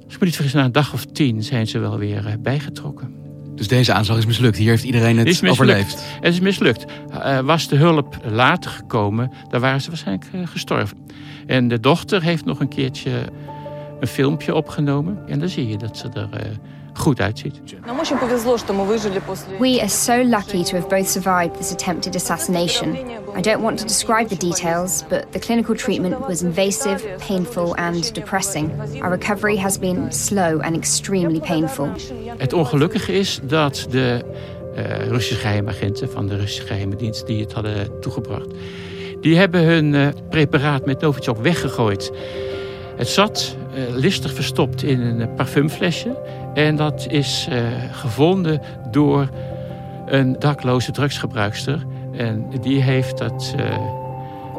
Als 0.04 0.14
ik 0.14 0.20
me 0.20 0.26
niet 0.26 0.34
vergis, 0.34 0.54
na 0.54 0.64
een 0.64 0.72
dag 0.72 0.92
of 0.92 1.04
tien 1.04 1.42
zijn 1.42 1.66
ze 1.66 1.78
wel 1.78 1.98
weer 1.98 2.26
uh, 2.26 2.32
bijgetrokken. 2.38 3.27
Dus 3.58 3.68
deze 3.68 3.92
aanslag 3.92 4.18
is 4.18 4.26
mislukt. 4.26 4.56
Hier 4.56 4.70
heeft 4.70 4.84
iedereen 4.84 5.18
het 5.18 5.26
is 5.26 5.42
overleefd. 5.44 6.04
Het 6.20 6.32
is 6.32 6.40
mislukt. 6.40 6.84
Uh, 7.12 7.38
was 7.38 7.68
de 7.68 7.76
hulp 7.76 8.18
later 8.24 8.70
gekomen, 8.70 9.32
dan 9.48 9.60
waren 9.60 9.80
ze 9.80 9.88
waarschijnlijk 9.88 10.30
uh, 10.34 10.46
gestorven. 10.46 10.98
En 11.46 11.68
de 11.68 11.80
dochter 11.80 12.22
heeft 12.22 12.44
nog 12.44 12.60
een 12.60 12.68
keertje 12.68 13.10
een 14.00 14.06
filmpje 14.06 14.54
opgenomen. 14.54 15.18
En 15.26 15.38
dan 15.38 15.48
zie 15.48 15.68
je 15.68 15.76
dat 15.76 15.96
ze 15.96 16.08
er 16.08 16.28
uh, 16.34 16.40
goed 16.98 17.20
uitziet. 17.20 17.60
We 19.58 19.78
are 19.80 19.88
so 19.88 20.22
lucky 20.24 20.62
to 20.62 20.76
have 20.76 20.88
both 20.88 21.08
survived 21.08 21.56
this 21.56 21.72
attempted 21.72 22.14
assassination. 22.14 22.96
I 23.36 23.40
don't 23.40 23.60
want 23.60 23.78
to 23.78 23.86
describe 23.86 24.28
the 24.28 24.36
details, 24.36 25.04
but 25.08 25.32
the 25.32 25.38
clinical 25.38 25.74
treatment 25.74 26.26
was 26.26 26.42
invasive, 26.42 27.04
painful 27.26 27.74
and 27.74 28.14
depressing. 28.14 28.70
Our 29.02 29.10
recovery 29.10 29.56
has 29.56 29.78
been 29.78 30.12
slow 30.12 30.60
and 30.60 30.76
extremely 30.76 31.40
painful. 31.40 31.88
Het 32.36 32.52
ongelukkige 32.52 33.12
is 33.12 33.40
dat 33.42 33.86
de 33.90 34.24
uh, 34.76 35.08
Russische 35.08 35.40
geheimagenten 35.40 36.10
van 36.10 36.26
de 36.26 36.36
Russische 36.36 36.66
geheime 36.66 36.96
dienst 36.96 37.26
die 37.26 37.40
het 37.40 37.52
hadden 37.52 38.00
toegebracht, 38.00 38.48
die 39.20 39.36
hebben 39.36 39.62
hun 39.62 39.94
uh, 39.94 40.08
preparaat 40.30 40.86
met 40.86 41.00
Novichok 41.00 41.38
weggegooid. 41.38 42.12
Het 42.98 43.08
zat 43.08 43.56
uh, 43.74 43.96
listig 43.96 44.34
verstopt 44.34 44.82
in 44.82 45.00
een 45.00 45.34
parfumflesje. 45.34 46.16
En 46.54 46.76
dat 46.76 47.06
is 47.10 47.48
uh, 47.50 47.56
gevonden 47.92 48.60
door 48.90 49.28
een 50.06 50.36
dakloze 50.38 50.90
drugsgebruikster. 50.90 51.86
En 52.12 52.46
die 52.60 52.82
heeft 52.82 53.18
dat, 53.18 53.54
uh, 53.58 53.76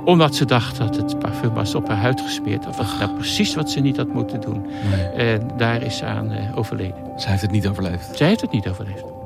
omdat 0.05 0.35
ze 0.35 0.45
dacht 0.45 0.77
dat 0.77 0.95
het 0.95 1.19
parfum 1.19 1.53
was, 1.53 1.75
op 1.75 1.87
haar 1.87 1.97
huid 1.97 2.21
gesmeerd. 2.21 2.67
Of 2.67 2.77
was 2.77 2.99
nou 2.99 3.13
precies 3.13 3.55
wat 3.55 3.69
ze 3.69 3.79
niet 3.79 3.97
had 3.97 4.13
moeten 4.13 4.41
doen. 4.41 4.65
Nee. 4.89 5.05
En 5.05 5.51
daar 5.57 5.81
is 5.81 5.97
ze 5.97 6.05
aan 6.05 6.31
overleden. 6.55 6.97
Zij 7.15 7.29
heeft 7.29 7.41
het 7.41 7.51
niet 7.51 7.67
overleefd? 7.67 8.17
Zij 8.17 8.27
heeft 8.27 8.41
het 8.41 8.51
niet 8.51 8.67
overleefd. 8.67 9.18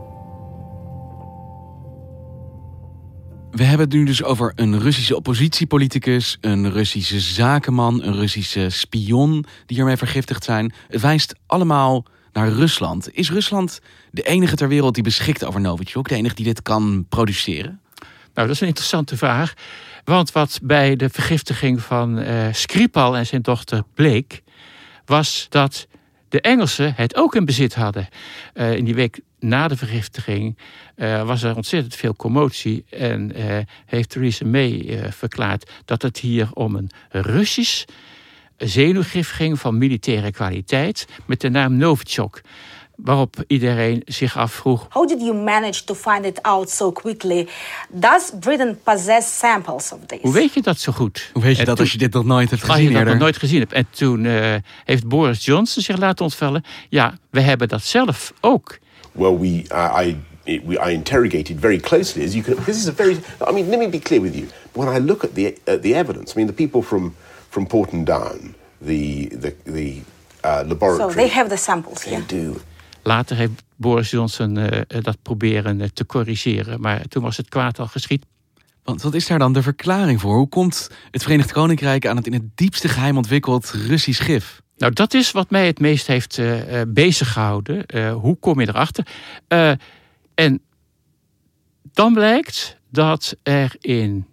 We 3.54 3.64
hebben 3.64 3.86
het 3.86 3.96
nu 3.96 4.06
dus 4.06 4.24
over 4.24 4.52
een 4.56 4.80
Russische 4.80 5.16
oppositiepoliticus, 5.16 6.38
een 6.42 6.72
Russische 6.72 7.20
zakenman, 7.20 8.04
een 8.04 8.16
Russische 8.16 8.70
spion 8.70 9.46
die 9.66 9.80
ermee 9.80 9.98
vergiftigd 9.98 10.44
zijn. 10.44 10.74
Het 10.88 11.02
wijst 11.02 11.36
allemaal 11.46 12.06
naar 12.32 12.50
Rusland. 12.50 13.10
Is 13.16 13.32
Rusland 13.32 13.80
de 14.12 14.22
enige 14.22 14.56
ter 14.56 14.68
wereld 14.68 14.94
die 14.94 15.04
beschikt 15.04 15.46
over 15.46 15.62
Novichok? 15.62 16.10
De 16.10 16.16
enige 16.16 16.36
die 16.36 16.46
dit 16.46 16.62
kan 16.62 17.06
produceren? 17.10 17.82
Nou, 18.34 18.48
dat 18.48 18.50
is 18.50 18.62
een 18.62 18.68
interessante 18.68 19.18
vraag. 19.18 19.54
Want 20.04 20.32
wat 20.32 20.60
bij 20.64 20.96
de 20.96 21.10
vergiftiging 21.10 21.82
van 21.82 22.20
uh, 22.20 22.48
Skripal 22.52 23.18
en 23.18 23.26
zijn 23.26 23.42
dochter 23.42 23.84
bleek... 23.94 24.44
was 25.06 25.46
dat 25.50 25.88
de 26.30 26.42
Engelsen 26.42 26.94
het 26.96 27.16
ook 27.16 27.36
in 27.36 27.46
bezit 27.46 27.76
hadden. 27.76 28.08
Uh, 28.54 28.76
in 28.76 28.86
die 28.86 28.96
week 28.96 29.20
na 29.44 29.68
de 29.68 29.78
vergiftiging 29.78 30.58
uh, 30.96 31.28
was 31.28 31.44
er 31.44 31.56
ontzettend 31.56 31.96
veel 31.96 32.16
commotie. 32.16 32.86
En 32.90 33.32
heeft 33.86 34.10
Theresa 34.10 34.46
May 34.46 35.00
verklaard 35.10 35.72
dat 35.86 36.02
het 36.02 36.18
hier 36.18 36.50
om 36.54 36.76
een 36.76 36.90
Russisch 37.10 37.84
zenuwgif 38.58 39.32
ging 39.32 39.60
van 39.60 39.78
militaire 39.78 40.32
kwaliteit 40.32 41.08
met 41.26 41.42
de 41.42 41.50
naam 41.50 41.78
Novichok. 41.78 42.42
Waarop 42.96 43.44
iedereen 43.48 44.02
zich 44.06 44.38
afvroeg. 44.38 44.88
How 44.90 45.08
did 45.08 45.20
you 45.20 45.34
manage 45.34 45.84
to 45.84 45.94
find 45.94 46.26
it 46.26 46.42
out 46.42 46.70
so 46.70 46.92
quickly? 46.92 47.48
Does 47.90 48.32
Britain 48.40 48.80
possess 48.84 49.38
samples 49.38 49.92
of 49.92 50.00
this? 50.06 50.20
Hoe 50.22 50.34
weet 50.34 50.54
je 50.54 50.62
dat 50.62 50.80
zo 50.80 50.92
goed? 50.92 51.30
Hoe 51.34 51.42
weet 51.42 51.54
je 51.54 51.60
en 51.60 51.66
dat 51.66 51.76
toen, 51.76 51.86
als 51.86 51.94
je 51.94 52.00
dit 52.00 52.14
nog 52.14 52.26
nooit 52.26 52.50
hebt 52.50 52.62
gezien? 52.62 52.86
Als 52.86 52.88
je 52.88 52.98
dat 52.98 53.06
nog 53.06 53.18
nooit 53.18 53.38
gezien 53.38 53.60
hebt. 53.60 53.74
En 53.74 53.88
toen 53.90 54.24
uh, 54.24 54.56
heeft 54.84 55.08
Boris 55.08 55.46
Johnson 55.46 55.84
zich 55.84 55.98
laten 55.98 56.26
ontvallen. 56.26 56.64
Ja, 56.90 57.18
we 57.30 57.42
hebben 57.42 57.68
dat 57.68 57.84
zelf 57.84 58.34
ook. 58.42 58.80
Well, 59.16 59.36
we, 59.38 59.66
I 59.72 60.18
we, 60.46 60.78
I 60.78 60.90
interrogated 60.90 61.60
very 61.60 61.80
closely, 61.80 62.24
as 62.24 62.36
you 62.36 62.44
can. 62.44 62.56
This 62.66 62.78
is 62.78 62.88
a 62.88 62.92
very. 62.92 63.18
I 63.48 63.52
mean, 63.52 63.70
let 63.70 63.80
me 63.80 63.88
be 63.88 64.00
clear 64.00 64.22
with 64.22 64.36
you. 64.36 64.48
When 64.74 64.88
I 64.88 65.00
look 65.00 65.24
at 65.24 65.36
the 65.36 65.56
uh, 65.68 65.78
the 65.78 65.96
evidence, 65.96 66.34
I 66.36 66.40
mean, 66.40 66.48
the 66.48 66.54
people 66.54 66.82
from 66.82 67.16
from 67.50 67.66
Porton 67.66 68.04
Down, 68.04 68.56
the 68.82 69.28
the 69.28 69.56
the 69.66 70.02
uh, 70.44 70.64
laboratory. 70.68 71.14
So 71.14 71.16
they 71.16 71.30
have 71.30 71.50
the 71.50 71.58
samples. 71.58 72.04
They 72.04 72.12
yeah. 72.12 72.28
do. 72.28 72.62
Later 73.04 73.36
heeft 73.36 73.64
Boris 73.76 74.10
Johnson 74.10 74.58
uh, 74.58 74.68
dat 74.88 75.18
proberen 75.22 75.80
uh, 75.80 75.88
te 75.94 76.06
corrigeren, 76.06 76.82
maar 76.82 77.08
toen 77.08 77.24
was 77.24 77.38
het 77.38 77.50
kwaad 77.50 77.80
al 77.80 77.88
geschied. 77.88 78.26
Want 78.84 79.02
wat 79.02 79.14
is 79.14 79.28
daar 79.28 79.40
dan 79.40 79.54
de 79.54 79.62
verklaring 79.62 80.22
voor? 80.22 80.36
Hoe 80.36 80.50
komt 80.50 80.90
het 81.12 81.24
Verenigd 81.24 81.52
Koninkrijk 81.52 82.08
aan 82.08 82.16
het 82.16 82.26
in 82.26 82.34
het 82.34 82.44
diepste 82.56 82.88
geheim 82.88 83.18
ontwikkeld 83.18 83.70
Russisch 83.70 84.26
gif? 84.26 84.62
Nou, 84.78 84.94
dat 84.94 85.14
is 85.14 85.32
wat 85.32 85.50
mij 85.50 85.66
het 85.66 85.80
meest 85.80 86.08
heeft 86.08 86.38
uh, 86.38 86.82
bezig 86.88 87.32
gehouden. 87.32 87.86
hoe 88.12 88.38
kom 88.40 88.60
je 88.60 88.68
erachter? 88.68 89.08
en 90.36 90.62
dan 91.94 92.14
blijkt 92.14 92.78
dat 92.90 93.36
er 93.44 93.76
in 93.80 94.26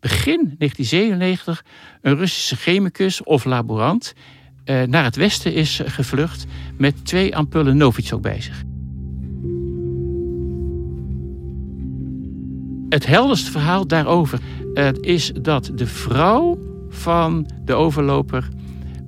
begin 0.00 0.54
1997 0.58 1.64
een 2.02 2.16
Russische 2.16 2.56
chemicus 2.56 3.22
of 3.22 3.44
laborant 3.44 4.12
naar 4.64 5.04
het 5.04 5.16
westen 5.16 5.54
is 5.54 5.80
gevlucht 5.84 6.44
met 6.76 7.04
twee 7.04 7.36
ampullen 7.36 7.76
Novichok 7.76 8.22
bij 8.22 8.40
zich. 8.40 8.62
Het 12.88 13.06
helderste 13.06 13.50
verhaal 13.50 13.86
daarover 13.86 14.38
is 15.00 15.32
dat 15.42 15.70
de 15.74 15.86
vrouw 15.86 16.58
van 16.88 17.50
de 17.64 17.74
overloper 17.74 18.48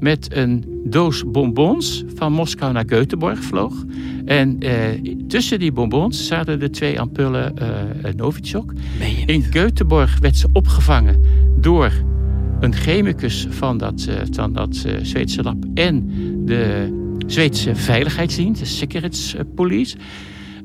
met 0.01 0.37
een 0.37 0.65
doos 0.85 1.25
bonbons 1.31 2.05
van 2.15 2.33
Moskou 2.33 2.73
naar 2.73 2.85
Göteborg 2.87 3.39
vloog. 3.39 3.85
En 4.25 4.65
uh, 4.65 4.71
tussen 5.29 5.59
die 5.59 5.73
bonbons 5.73 6.27
zaten 6.27 6.61
de 6.61 6.71
twee 6.71 7.01
ampullen 7.01 7.55
uh, 7.59 8.13
Novichok. 8.17 8.73
In 9.27 9.45
Göteborg 9.45 10.19
werd 10.21 10.37
ze 10.37 10.49
opgevangen 10.53 11.21
door 11.61 11.93
een 12.61 12.75
chemicus 12.75 13.47
van 13.51 13.79
dat, 13.79 14.07
uh, 14.09 14.15
van 14.31 14.53
dat 14.53 14.87
Zweedse 15.03 15.43
lab 15.43 15.65
en 15.75 16.11
de 16.45 16.89
Zweedse 17.27 17.75
veiligheidsdienst, 17.75 18.61
de 18.61 18.67
Security 18.67 19.37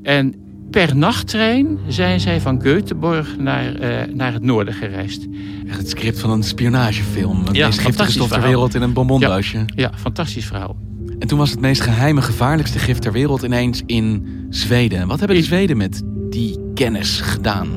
En 0.01 0.44
per 0.69 0.95
nachttrein 0.95 1.79
zijn 1.87 2.19
zij 2.19 2.41
van 2.41 2.63
Göteborg 2.63 3.37
naar, 3.37 3.73
naar 4.13 4.33
het 4.33 4.41
noorden 4.41 4.73
gereisd. 4.73 5.27
Echt 5.67 5.77
het 5.77 5.89
script 5.89 6.19
van 6.19 6.29
een 6.29 6.43
spionagefilm. 6.43 7.45
Het 7.45 7.55
ja, 7.55 7.65
meest 7.65 7.79
giftige 7.79 8.11
stof 8.11 8.29
ter 8.29 8.41
wereld 8.41 8.75
in 8.75 8.81
een 8.81 8.93
bonbondoosje. 8.93 9.57
Ja, 9.57 9.65
ja, 9.75 9.91
fantastisch 9.95 10.45
verhaal. 10.45 10.75
En 11.19 11.27
toen 11.27 11.37
was 11.37 11.51
het 11.51 11.59
meest 11.59 11.81
geheime, 11.81 12.21
gevaarlijkste 12.21 12.79
gif 12.79 12.99
ter 12.99 13.11
wereld 13.11 13.43
ineens 13.43 13.81
in 13.85 14.27
Zweden. 14.49 15.07
Wat 15.07 15.19
hebben 15.19 15.37
de 15.37 15.43
Zweden 15.43 15.77
met 15.77 16.01
die 16.29 16.59
kennis 16.73 17.19
gedaan? 17.19 17.67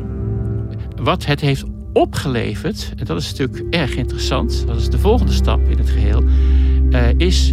Wat 0.97 1.25
het 1.25 1.41
heeft 1.41 1.65
opgeleverd, 1.93 2.93
en 2.97 3.05
dat 3.05 3.21
is 3.21 3.31
natuurlijk 3.35 3.75
erg 3.75 3.97
interessant, 3.97 4.65
dat 4.67 4.77
is 4.77 4.89
de 4.89 4.99
volgende 4.99 5.33
stap 5.33 5.69
in 5.69 5.79
het 5.79 5.91
geheel, 5.91 6.25
uh, 6.91 7.09
is 7.17 7.53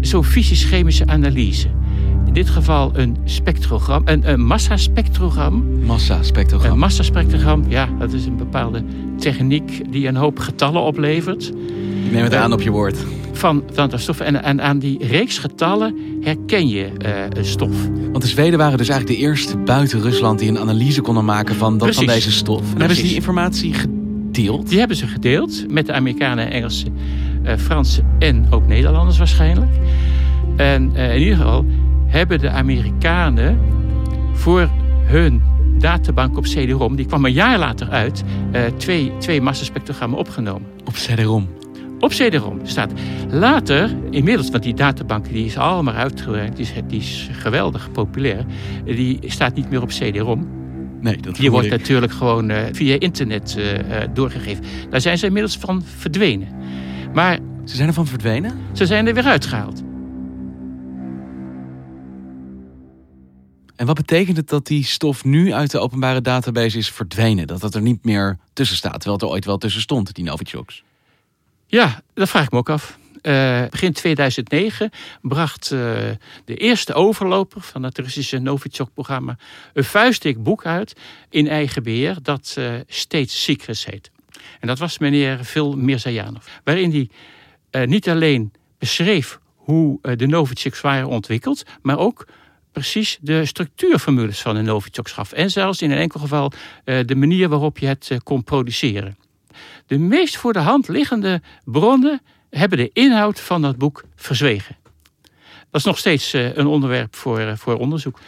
zo'n 0.00 0.24
fysisch-chemische 0.24 1.06
analyse. 1.06 1.68
In 2.36 2.42
dit 2.42 2.50
geval 2.50 2.90
een 2.94 3.16
spectrogram, 3.24 4.02
een, 4.04 4.30
een 4.30 4.40
massaspectrogram. 4.40 5.84
Massaspectrogram. 5.84 6.72
Een 6.72 6.78
massaspectrogram, 6.78 7.64
ja, 7.68 7.88
dat 7.98 8.12
is 8.12 8.26
een 8.26 8.36
bepaalde 8.36 8.82
techniek 9.18 9.92
die 9.92 10.08
een 10.08 10.16
hoop 10.16 10.38
getallen 10.38 10.82
oplevert. 10.82 11.48
Ik 12.04 12.12
neem 12.12 12.22
het 12.22 12.34
aan 12.34 12.52
op 12.52 12.62
je 12.62 12.70
woord. 12.70 12.98
Van, 13.32 13.62
van 13.72 13.88
de 13.88 13.98
stoffen. 13.98 14.26
En, 14.26 14.42
en 14.42 14.62
aan 14.62 14.78
die 14.78 15.06
reeks 15.06 15.38
getallen 15.38 15.96
herken 16.20 16.68
je 16.68 16.84
uh, 16.84 17.10
een 17.28 17.44
stof. 17.44 17.88
Want 18.10 18.22
de 18.22 18.28
Zweden 18.28 18.58
waren 18.58 18.78
dus 18.78 18.88
eigenlijk 18.88 19.20
de 19.20 19.26
eerste 19.26 19.56
buiten 19.56 20.00
Rusland 20.00 20.38
die 20.38 20.48
een 20.48 20.58
analyse 20.58 21.00
konden 21.00 21.24
maken 21.24 21.54
van, 21.54 21.78
dat, 21.78 21.94
van 21.94 22.06
deze 22.06 22.32
stof. 22.32 22.72
En 22.72 22.78
hebben 22.78 22.96
ze 22.96 23.02
die 23.02 23.14
informatie 23.14 23.74
gedeeld? 23.74 24.68
Die 24.68 24.78
hebben 24.78 24.96
ze 24.96 25.06
gedeeld 25.06 25.72
met 25.72 25.86
de 25.86 25.92
Amerikanen, 25.92 26.50
Engelsen, 26.50 26.96
uh, 27.44 27.52
Fransen 27.56 28.04
en 28.18 28.46
ook 28.50 28.66
Nederlanders 28.66 29.18
waarschijnlijk. 29.18 29.72
En 30.56 30.92
uh, 30.94 31.14
in 31.14 31.20
ieder 31.20 31.36
geval 31.36 31.64
hebben 32.06 32.38
de 32.38 32.50
Amerikanen 32.50 33.58
voor 34.32 34.68
hun 35.04 35.42
databank 35.78 36.36
op 36.36 36.44
CD-ROM, 36.44 36.96
die 36.96 37.06
kwam 37.06 37.24
een 37.24 37.32
jaar 37.32 37.58
later 37.58 37.88
uit, 37.90 38.22
uh, 38.52 38.60
twee, 38.76 39.12
twee 39.18 39.40
massaspectrogrammen 39.40 40.18
opgenomen. 40.18 40.68
Op 40.84 40.92
CD-ROM? 40.92 41.48
op 42.00 42.10
CD-ROM 42.10 42.60
staat. 42.62 42.92
Later, 43.30 43.96
inmiddels, 44.10 44.50
want 44.50 44.62
die 44.62 44.74
databank 44.74 45.28
die 45.28 45.44
is 45.44 45.56
allemaal 45.56 45.94
uitgewerkt, 45.94 46.56
die 46.56 46.64
is, 46.64 46.72
die 46.86 47.00
is 47.00 47.28
geweldig 47.32 47.92
populair. 47.92 48.44
Die 48.84 49.18
staat 49.26 49.54
niet 49.54 49.70
meer 49.70 49.82
op 49.82 49.88
CD-ROM. 49.88 50.48
Nee, 51.00 51.16
dat 51.20 51.36
Die 51.36 51.50
wordt 51.50 51.66
ik. 51.66 51.72
natuurlijk 51.72 52.12
gewoon 52.12 52.50
eh, 52.50 52.62
via 52.72 52.96
internet 52.98 53.56
eh, 53.58 54.02
eh, 54.02 54.08
doorgegeven. 54.14 54.64
Daar 54.90 55.00
zijn 55.00 55.18
ze 55.18 55.26
inmiddels 55.26 55.56
van 55.58 55.82
verdwenen. 55.96 56.48
Maar 57.14 57.38
Ze 57.64 57.76
zijn 57.76 57.88
ervan 57.88 58.06
verdwenen? 58.06 58.52
ze 58.72 58.86
zijn 58.86 59.06
er 59.06 59.14
weer 59.14 59.24
uitgehaald. 59.24 59.82
En 63.76 63.86
wat 63.86 63.96
betekent 63.96 64.36
het 64.36 64.48
dat 64.48 64.66
die 64.66 64.84
stof 64.84 65.24
nu 65.24 65.52
uit 65.52 65.70
de 65.70 65.78
openbare 65.78 66.20
database 66.20 66.78
is 66.78 66.90
verdwenen? 66.90 67.46
Dat 67.46 67.60
dat 67.60 67.74
er 67.74 67.82
niet 67.82 68.04
meer 68.04 68.38
tussen 68.52 68.76
staat, 68.76 68.92
terwijl 68.92 69.14
het 69.14 69.22
er 69.22 69.28
ooit 69.28 69.44
wel 69.44 69.58
tussen 69.58 69.80
stond, 69.80 70.14
die 70.14 70.24
Novichoks? 70.24 70.82
Ja, 71.66 72.02
dat 72.14 72.28
vraag 72.28 72.44
ik 72.44 72.50
me 72.50 72.58
ook 72.58 72.70
af. 72.70 72.98
Eh, 73.22 73.62
begin 73.70 73.92
2009 73.92 74.90
bracht 75.22 75.64
eh, 75.64 75.78
de 76.44 76.56
eerste 76.56 76.94
overloper 76.94 77.60
van 77.60 77.82
het 77.82 77.98
Russische 77.98 78.38
Novichok-programma 78.38 79.38
een 79.72 79.84
vuistdik 79.84 80.42
boek 80.42 80.66
uit 80.66 80.96
in 81.30 81.48
eigen 81.48 81.82
beheer 81.82 82.16
dat 82.22 82.54
eh 82.58 82.74
State 82.86 83.30
Secrets 83.30 83.86
heet. 83.86 84.10
En 84.60 84.66
dat 84.66 84.78
was 84.78 84.98
meneer 84.98 85.44
Phil 85.44 85.76
Mirzayanov. 85.76 86.46
Waarin 86.64 87.08
hij 87.70 87.86
niet 87.86 88.08
alleen 88.08 88.52
beschreef 88.78 89.38
hoe 89.56 90.16
de 90.16 90.26
Novichoks 90.26 90.80
waren 90.80 91.08
ontwikkeld, 91.08 91.62
maar 91.82 91.98
ook 91.98 92.26
precies 92.76 93.18
de 93.20 93.44
structuurformules 93.44 94.40
van 94.40 94.54
de 94.54 94.62
Novichoks 94.62 95.12
gaf. 95.12 95.32
En 95.32 95.50
zelfs 95.50 95.82
in 95.82 95.90
een 95.90 95.98
enkel 95.98 96.20
geval 96.20 96.52
eh, 96.84 96.98
de 97.06 97.14
manier 97.14 97.48
waarop 97.48 97.78
je 97.78 97.86
het 97.86 98.10
eh, 98.10 98.18
kon 98.22 98.44
produceren. 98.44 99.16
De 99.86 99.98
meest 99.98 100.36
voor 100.36 100.52
de 100.52 100.58
hand 100.58 100.88
liggende 100.88 101.42
bronnen 101.64 102.20
hebben 102.50 102.78
de 102.78 102.90
inhoud 102.92 103.40
van 103.40 103.62
dat 103.62 103.76
boek 103.76 104.04
verzwegen. 104.16 104.76
Dat 105.70 105.80
is 105.80 105.84
nog 105.84 105.98
steeds 105.98 106.32
eh, 106.32 106.56
een 106.56 106.66
onderwerp 106.66 107.16
voor, 107.16 107.58
voor 107.58 107.78
onderzoek. 107.78 108.20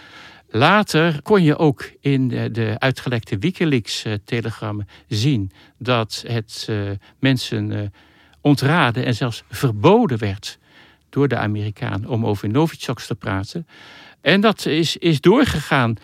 Later 0.51 1.23
kon 1.23 1.43
je 1.43 1.57
ook 1.57 1.91
in 2.01 2.29
de, 2.29 2.75
uitgelekte 2.79 3.39
Wikileaks-telegrammen 3.39 4.89
zien 5.09 5.51
dat 5.79 6.25
het 6.27 6.69
mensen 7.19 7.93
ontraden 8.41 9.05
en 9.05 9.15
zelfs 9.15 9.43
verboden 9.51 10.19
werd 10.19 10.59
door 11.11 11.29
de 11.29 11.37
Amerikanen 11.37 12.09
om 12.09 12.27
over 12.27 12.49
Novichoks 12.49 13.07
te 13.07 13.15
praten. 13.15 13.67
En 14.21 14.41
dat 14.41 14.67
is, 14.67 14.97
is 14.97 15.21
doorgegaan 15.21 15.97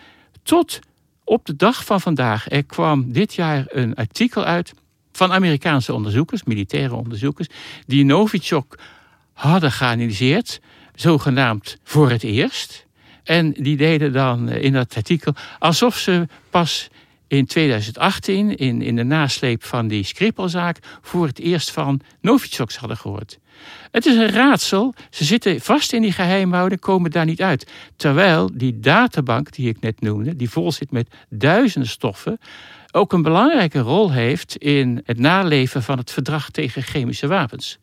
tot 0.43 0.79
op 1.23 1.45
de 1.45 1.55
dag 1.55 1.85
van 1.85 2.01
vandaag. 2.01 2.51
Er 2.51 2.63
kwam 2.63 3.11
dit 3.11 3.33
jaar 3.33 3.65
een 3.67 3.95
artikel 3.95 4.43
uit 4.43 4.73
van 5.11 5.33
Amerikaanse 5.33 5.93
onderzoekers, 5.93 6.43
militaire 6.43 6.95
onderzoekers, 6.95 7.47
die 7.85 8.05
Novichok 8.05 8.77
hadden 9.33 9.71
geanalyseerd, 9.71 10.59
zogenaamd 10.95 11.77
voor 11.83 12.09
het 12.09 12.23
eerst. 12.23 12.85
En 13.23 13.51
die 13.51 13.77
deden 13.77 14.13
dan 14.13 14.49
eh, 14.49 14.63
in 14.63 14.73
dat 14.73 14.95
artikel 14.95 15.33
alsof 15.59 15.97
ze 15.97 16.27
pas 16.49 16.89
in 17.27 17.45
2018, 17.45 18.55
in, 18.55 18.81
in 18.81 18.95
de 18.95 19.03
nasleep 19.03 19.63
van 19.63 19.87
die 19.87 20.03
Skripal-zaak, 20.03 20.79
voor 21.01 21.25
het 21.27 21.39
eerst 21.39 21.71
van 21.71 22.01
Novichoks 22.21 22.77
hadden 22.77 22.97
gehoord. 22.97 23.39
Het 23.91 24.05
is 24.05 24.15
een 24.15 24.29
raadsel. 24.29 24.93
Ze 25.09 25.23
zitten 25.23 25.61
vast 25.61 25.93
in 25.93 26.01
die 26.01 26.11
geheimhouding, 26.11 26.81
komen 26.81 27.11
daar 27.11 27.25
niet 27.25 27.41
uit. 27.41 27.71
Terwijl 27.95 28.49
die 28.53 28.79
databank 28.79 29.51
die 29.51 29.69
ik 29.69 29.79
net 29.79 30.01
noemde, 30.01 30.35
die 30.35 30.49
vol 30.49 30.71
zit 30.71 30.91
met 30.91 31.07
duizenden 31.29 31.89
stoffen, 31.89 32.39
ook 32.91 33.13
een 33.13 33.21
belangrijke 33.21 33.79
rol 33.79 34.11
heeft 34.11 34.55
in 34.55 35.01
het 35.05 35.19
naleven 35.19 35.83
van 35.83 35.97
het 35.97 36.11
verdrag 36.11 36.49
tegen 36.49 36.81
chemische 36.81 37.27
wapens. 37.27 37.79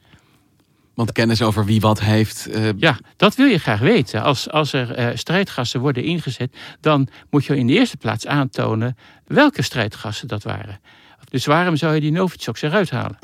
Want 0.95 1.13
kennis 1.13 1.43
over 1.43 1.65
wie 1.65 1.81
wat 1.81 2.01
heeft. 2.01 2.47
eh, 2.47 2.69
Ja, 2.77 2.99
dat 3.17 3.35
wil 3.35 3.47
je 3.47 3.59
graag 3.59 3.81
weten. 3.81 4.23
Als, 4.23 4.51
als 4.51 4.73
er 4.73 4.91
eh, 4.95 5.17
strijdgassen 5.17 5.81
worden 5.81 6.03
ingezet, 6.05 6.57
dan 6.81 7.09
moet 7.31 7.45
je 7.45 7.57
in 7.57 7.67
de 7.67 7.73
eerste 7.73 7.97
plaats 7.97 8.27
aantonen 8.27 8.97
welke 9.27 9.63
strijdgassen 9.63 10.29
dat 10.29 10.43
waren. 10.43 10.81
Dus 11.31 11.47
waarom 11.47 11.77
zou 11.77 11.95
je 11.95 12.01
die 12.01 12.13
Novichoks 12.13 12.63
eruit 12.63 12.91
halen? 12.91 13.19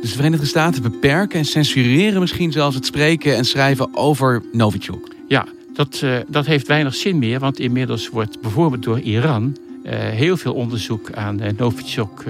Dus 0.00 0.10
de 0.10 0.16
Verenigde 0.16 0.46
Staten 0.46 0.82
beperken 0.82 1.38
en 1.38 1.44
censureren 1.44 2.20
misschien 2.20 2.52
zelfs 2.52 2.74
het 2.74 2.86
spreken 2.86 3.36
en 3.36 3.44
schrijven 3.44 3.96
over 3.96 4.42
Novichok. 4.52 5.08
Ja, 5.28 5.46
dat, 5.74 6.00
eh, 6.02 6.16
dat 6.28 6.46
heeft 6.46 6.66
weinig 6.66 6.94
zin 6.94 7.18
meer, 7.18 7.38
want 7.38 7.58
inmiddels 7.58 8.08
wordt 8.08 8.40
bijvoorbeeld 8.40 8.82
door 8.82 9.00
Iran 9.00 9.56
heel 9.90 10.36
veel 10.36 10.54
onderzoek 10.54 11.12
aan 11.12 11.40
Novichok 11.56 12.24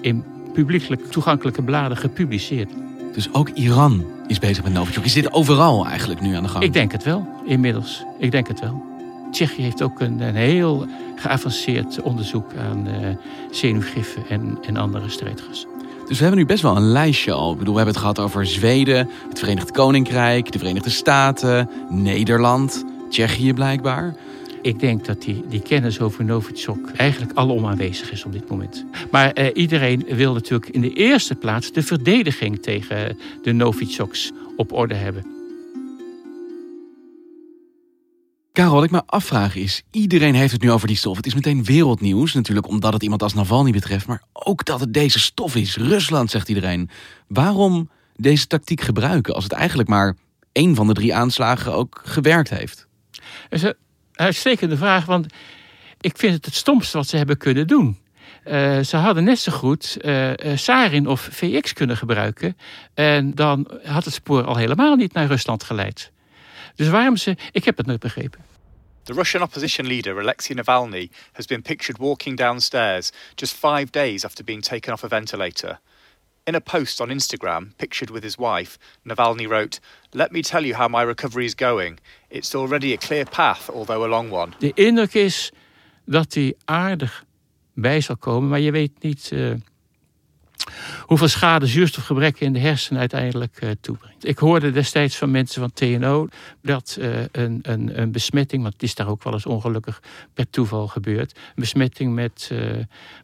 in 0.00 0.24
publiekelijk 0.54 1.10
toegankelijke 1.10 1.62
bladen 1.62 1.96
gepubliceerd. 1.96 2.70
Dus 3.12 3.32
ook 3.32 3.48
Iran 3.48 4.04
is 4.26 4.38
bezig 4.38 4.64
met 4.64 4.72
Novichok. 4.72 5.04
Is 5.04 5.12
dit 5.12 5.32
overal 5.32 5.86
eigenlijk 5.86 6.20
nu 6.20 6.34
aan 6.34 6.42
de 6.42 6.48
gang? 6.48 6.64
Ik 6.64 6.72
denk 6.72 6.92
het 6.92 7.04
wel, 7.04 7.26
inmiddels. 7.46 8.04
Ik 8.18 8.30
denk 8.30 8.48
het 8.48 8.60
wel. 8.60 8.82
Tsjechië 9.30 9.62
heeft 9.62 9.82
ook 9.82 10.00
een, 10.00 10.20
een 10.20 10.34
heel 10.34 10.86
geavanceerd 11.16 12.02
onderzoek 12.02 12.46
aan 12.68 12.86
eh 12.86 13.08
zenuwgiffen 13.50 14.22
en, 14.28 14.58
en 14.66 14.76
andere 14.76 15.08
strijdgassen. 15.08 15.68
Dus 16.08 16.16
we 16.16 16.24
hebben 16.24 16.40
nu 16.40 16.46
best 16.46 16.62
wel 16.62 16.76
een 16.76 16.90
lijstje 16.92 17.32
al. 17.32 17.52
Ik 17.52 17.58
bedoel, 17.58 17.74
we 17.74 17.80
hebben 17.80 18.00
het 18.00 18.10
gehad 18.12 18.26
over 18.26 18.46
Zweden, 18.46 19.08
het 19.28 19.38
Verenigd 19.38 19.70
Koninkrijk, 19.70 20.52
de 20.52 20.58
Verenigde 20.58 20.90
Staten, 20.90 21.68
Nederland, 21.88 22.84
Tsjechië 23.10 23.52
blijkbaar. 23.52 24.14
Ik 24.64 24.80
denk 24.80 25.04
dat 25.04 25.22
die, 25.22 25.44
die 25.48 25.62
kennis 25.62 26.00
over 26.00 26.24
Novichok 26.24 26.90
eigenlijk 26.90 27.32
alom 27.38 27.66
aanwezig 27.66 28.12
is 28.12 28.24
op 28.24 28.32
dit 28.32 28.48
moment. 28.48 28.84
Maar 29.10 29.32
eh, 29.32 29.50
iedereen 29.54 30.04
wil 30.08 30.32
natuurlijk 30.32 30.70
in 30.70 30.80
de 30.80 30.92
eerste 30.92 31.34
plaats 31.34 31.72
de 31.72 31.82
verdediging 31.82 32.62
tegen 32.62 33.18
de 33.42 33.52
Novichoks 33.52 34.32
op 34.56 34.72
orde 34.72 34.94
hebben. 34.94 35.26
Karel, 38.52 38.74
wat 38.74 38.84
ik 38.84 38.90
me 38.90 39.02
afvraag 39.06 39.56
is, 39.56 39.82
iedereen 39.90 40.34
heeft 40.34 40.52
het 40.52 40.62
nu 40.62 40.70
over 40.70 40.86
die 40.86 40.96
stof. 40.96 41.16
Het 41.16 41.26
is 41.26 41.34
meteen 41.34 41.64
wereldnieuws, 41.64 42.32
natuurlijk 42.32 42.68
omdat 42.68 42.92
het 42.92 43.02
iemand 43.02 43.22
als 43.22 43.34
Navalny 43.34 43.70
betreft. 43.70 44.06
Maar 44.06 44.22
ook 44.32 44.64
dat 44.64 44.80
het 44.80 44.94
deze 44.94 45.18
stof 45.18 45.56
is. 45.56 45.76
Rusland, 45.76 46.30
zegt 46.30 46.48
iedereen. 46.48 46.90
Waarom 47.28 47.90
deze 48.16 48.46
tactiek 48.46 48.80
gebruiken 48.80 49.34
als 49.34 49.44
het 49.44 49.52
eigenlijk 49.52 49.88
maar 49.88 50.16
één 50.52 50.74
van 50.74 50.86
de 50.86 50.92
drie 50.92 51.14
aanslagen 51.14 51.74
ook 51.74 52.02
gewerkt 52.04 52.50
heeft? 52.50 52.86
Dat 53.48 53.62
is 53.62 53.72
uitstekende 54.14 54.76
vraag, 54.76 55.04
want 55.04 55.26
ik 56.00 56.18
vind 56.18 56.34
het 56.34 56.44
het 56.44 56.54
stomste 56.54 56.96
wat 56.96 57.08
ze 57.08 57.16
hebben 57.16 57.36
kunnen 57.36 57.66
doen. 57.66 57.98
Eh, 58.44 58.80
ze 58.80 58.96
hadden 58.96 59.24
net 59.24 59.38
zo 59.38 59.52
goed 59.52 59.96
eh, 60.00 60.52
eh, 60.52 60.58
Sarin 60.58 61.06
of 61.06 61.28
VX 61.30 61.72
kunnen 61.72 61.96
gebruiken. 61.96 62.56
En 62.94 63.34
dan 63.34 63.70
had 63.84 64.04
het 64.04 64.14
spoor 64.14 64.44
al 64.44 64.56
helemaal 64.56 64.96
niet 64.96 65.12
naar 65.12 65.26
Rusland 65.26 65.64
geleid. 65.64 66.12
Dus 66.74 66.88
waarom 66.88 67.16
ze. 67.16 67.36
Ik 67.52 67.64
heb 67.64 67.76
het 67.76 67.86
nooit 67.86 68.00
begrepen. 68.00 68.40
The 69.02 69.12
Russian 69.12 69.42
opposition 69.42 69.86
leader 69.86 70.20
Alexei 70.20 70.54
Navalny 70.54 71.10
has 71.32 71.46
been 71.46 71.62
pictured 71.62 71.98
walking 71.98 72.36
downstairs 72.36 73.10
just 73.34 73.54
five 73.54 73.86
days 73.90 74.24
after 74.24 74.44
being 74.44 74.62
taken 74.62 74.92
off 74.92 75.04
a 75.04 75.08
ventilator. 75.08 75.78
In 76.46 76.54
a 76.54 76.60
post 76.60 77.00
on 77.00 77.08
Instagram, 77.08 77.72
pictured 77.78 78.10
with 78.10 78.22
his 78.22 78.36
wife, 78.36 78.78
Navalny 79.06 79.48
wrote, 79.48 79.80
Let 80.12 80.30
me 80.30 80.42
tell 80.42 80.62
you 80.66 80.74
how 80.74 80.88
my 80.88 81.00
recovery 81.02 81.46
is 81.46 81.54
going. 81.54 81.98
It's 82.28 82.54
already 82.54 82.92
a 82.92 82.98
clear 82.98 83.24
path, 83.24 83.70
although 83.70 84.04
a 84.04 84.08
long 84.08 84.30
one. 84.30 84.52
De 84.58 84.72
indruk 84.74 85.14
is 85.14 85.52
dat 86.04 86.34
hij 86.34 86.54
aardig 86.64 87.24
bij 87.72 88.00
zal 88.00 88.16
komen, 88.16 88.48
maar 88.48 88.60
je 88.60 88.70
weet 88.70 88.90
niet 89.00 89.30
eh, 89.32 89.50
hoeveel 91.00 91.28
schade 91.28 91.66
zuurstofgebrek 91.66 92.40
in 92.40 92.52
de 92.52 92.58
hersenen 92.58 93.00
uiteindelijk 93.00 93.56
eh, 93.60 93.70
toebrengt. 93.80 94.28
Ik 94.28 94.38
hoorde 94.38 94.70
destijds 94.70 95.16
van 95.16 95.30
mensen 95.30 95.60
van 95.60 95.72
TNO 95.72 96.28
dat 96.62 96.96
eh, 97.00 97.08
een, 97.32 97.58
een, 97.62 98.00
een 98.00 98.12
besmetting, 98.12 98.62
want 98.62 98.74
het 98.74 98.82
is 98.82 98.94
daar 98.94 99.08
ook 99.08 99.22
wel 99.22 99.32
eens 99.32 99.46
ongelukkig 99.46 100.02
per 100.34 100.50
toeval 100.50 100.88
gebeurd, 100.88 101.36
een 101.36 101.52
besmetting 101.54 102.14
met 102.14 102.50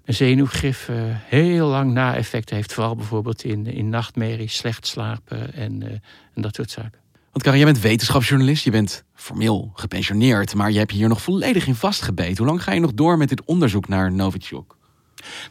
een 0.04 0.14
zenuwgif 0.14 0.88
eh, 0.88 0.96
heel 1.06 1.66
lang 1.66 1.92
na-effecten 1.92 2.56
heeft, 2.56 2.72
vooral 2.72 2.96
bijvoorbeeld 2.96 3.44
in, 3.44 3.66
in 3.66 3.88
nachtmerries, 3.88 4.56
slecht 4.56 4.86
slapen 4.86 5.54
en, 5.54 6.02
en 6.34 6.42
dat 6.42 6.54
soort 6.54 6.70
zaken. 6.70 6.98
Want 7.32 7.44
Karel, 7.44 7.58
jij 7.58 7.72
bent 7.72 7.80
wetenschapsjournalist, 7.80 8.64
je 8.64 8.70
bent 8.70 9.04
formeel 9.14 9.70
gepensioneerd, 9.74 10.54
maar 10.54 10.70
je 10.70 10.78
hebt 10.78 10.90
je 10.90 10.96
hier 10.96 11.08
nog 11.08 11.22
volledig 11.22 11.66
in 11.66 11.74
vastgebeten. 11.74 12.36
Hoe 12.36 12.46
lang 12.46 12.62
ga 12.62 12.72
je 12.72 12.80
nog 12.80 12.94
door 12.94 13.18
met 13.18 13.28
dit 13.28 13.44
onderzoek 13.44 13.88
naar 13.88 14.12
Novichok? 14.12 14.76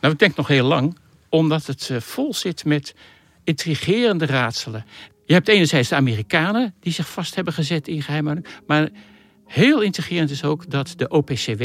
Nou, 0.01 0.13
ik 0.13 0.19
denk 0.19 0.35
nog 0.35 0.47
heel 0.47 0.65
lang, 0.65 0.97
omdat 1.29 1.65
het 1.65 1.89
eh, 1.89 1.99
vol 1.99 2.33
zit 2.33 2.65
met 2.65 2.95
intrigerende 3.43 4.25
raadselen. 4.25 4.85
Je 5.25 5.33
hebt 5.33 5.47
enerzijds 5.47 5.89
de 5.89 5.95
Amerikanen 5.95 6.73
die 6.79 6.93
zich 6.93 7.09
vast 7.09 7.35
hebben 7.35 7.53
gezet 7.53 7.87
in 7.87 8.01
geheimhouding, 8.01 8.47
maar 8.67 8.89
heel 9.45 9.81
intrigerend 9.81 10.29
is 10.29 10.43
ook 10.43 10.69
dat 10.69 10.93
de 10.97 11.09
OPCW 11.09 11.63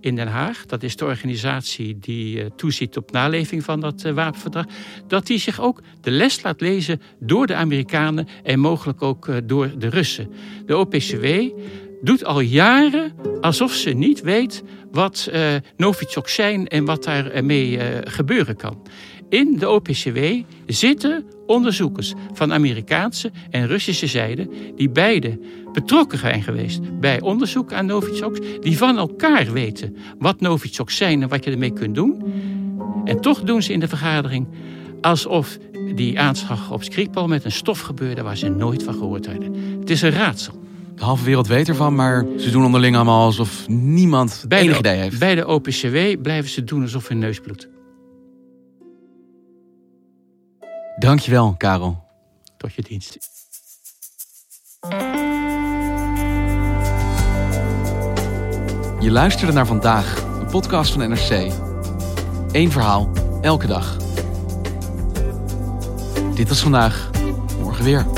in 0.00 0.16
Den 0.16 0.28
Haag, 0.28 0.66
dat 0.66 0.82
is 0.82 0.96
de 0.96 1.04
organisatie 1.04 1.98
die 1.98 2.42
eh, 2.42 2.50
toeziet 2.56 2.96
op 2.96 3.10
naleving 3.10 3.64
van 3.64 3.80
dat 3.80 4.04
eh, 4.04 4.12
wapenverdrag, 4.12 4.66
dat 5.06 5.26
die 5.26 5.38
zich 5.38 5.60
ook 5.60 5.82
de 6.00 6.10
les 6.10 6.42
laat 6.42 6.60
lezen 6.60 7.00
door 7.20 7.46
de 7.46 7.54
Amerikanen 7.54 8.28
en 8.42 8.60
mogelijk 8.60 9.02
ook 9.02 9.48
door 9.48 9.78
de 9.78 9.88
Russen. 9.88 10.32
De 10.66 10.76
OPCW 10.76 11.26
doet 12.02 12.24
al 12.24 12.40
jaren 12.40 13.12
alsof 13.40 13.72
ze 13.72 13.90
niet 13.90 14.20
weet 14.20 14.62
wat 14.90 15.28
uh, 15.32 15.54
Novichok 15.76 16.28
zijn 16.28 16.68
en 16.68 16.84
wat 16.84 17.04
daarmee 17.04 17.70
uh, 17.70 17.82
gebeuren 18.04 18.56
kan. 18.56 18.82
In 19.28 19.56
de 19.58 19.68
OPCW 19.68 20.18
zitten 20.66 21.24
onderzoekers 21.46 22.14
van 22.32 22.52
Amerikaanse 22.52 23.30
en 23.50 23.66
Russische 23.66 24.06
zijde, 24.06 24.48
die 24.76 24.90
beide 24.90 25.38
betrokken 25.72 26.18
zijn 26.18 26.42
geweest 26.42 27.00
bij 27.00 27.20
onderzoek 27.20 27.72
aan 27.72 27.86
Novichoks, 27.86 28.38
die 28.60 28.76
van 28.76 28.98
elkaar 28.98 29.52
weten 29.52 29.96
wat 30.18 30.40
Novichoks 30.40 30.96
zijn 30.96 31.22
en 31.22 31.28
wat 31.28 31.44
je 31.44 31.50
ermee 31.50 31.72
kunt 31.72 31.94
doen. 31.94 32.22
En 33.04 33.20
toch 33.20 33.42
doen 33.42 33.62
ze 33.62 33.72
in 33.72 33.80
de 33.80 33.88
vergadering 33.88 34.48
alsof 35.00 35.58
die 35.94 36.20
aanslag 36.20 36.72
op 36.72 36.82
Skripal 36.82 37.28
met 37.28 37.44
een 37.44 37.52
stof 37.52 37.80
gebeurde 37.80 38.22
waar 38.22 38.36
ze 38.36 38.48
nooit 38.48 38.82
van 38.82 38.94
gehoord 38.94 39.26
hadden. 39.26 39.54
Het 39.80 39.90
is 39.90 40.02
een 40.02 40.10
raadsel. 40.10 40.67
De 40.98 41.04
halve 41.04 41.24
wereld 41.24 41.46
weet 41.46 41.68
ervan, 41.68 41.94
maar 41.94 42.26
ze 42.38 42.50
doen 42.50 42.64
onderling 42.64 42.96
allemaal 42.96 43.24
alsof 43.24 43.68
niemand 43.68 44.44
bij 44.48 44.60
enig 44.60 44.78
idee 44.78 44.96
heeft. 44.96 45.18
Bij 45.18 45.34
de 45.34 45.46
OPCW 45.46 46.22
blijven 46.22 46.50
ze 46.50 46.64
doen 46.64 46.82
alsof 46.82 47.08
hun 47.08 47.18
neus 47.18 47.40
bloedt. 47.40 47.68
Dankjewel, 50.98 51.54
Karel. 51.56 52.04
Tot 52.56 52.74
je 52.74 52.82
dienst. 52.82 53.18
Je 59.00 59.10
luisterde 59.10 59.52
naar 59.52 59.66
vandaag, 59.66 60.24
een 60.40 60.46
podcast 60.46 60.92
van 60.92 61.08
NRC. 61.08 61.52
Eén 62.52 62.70
verhaal, 62.70 63.10
elke 63.40 63.66
dag. 63.66 63.96
Dit 66.34 66.48
was 66.48 66.60
vandaag, 66.60 67.10
morgen 67.60 67.84
weer. 67.84 68.17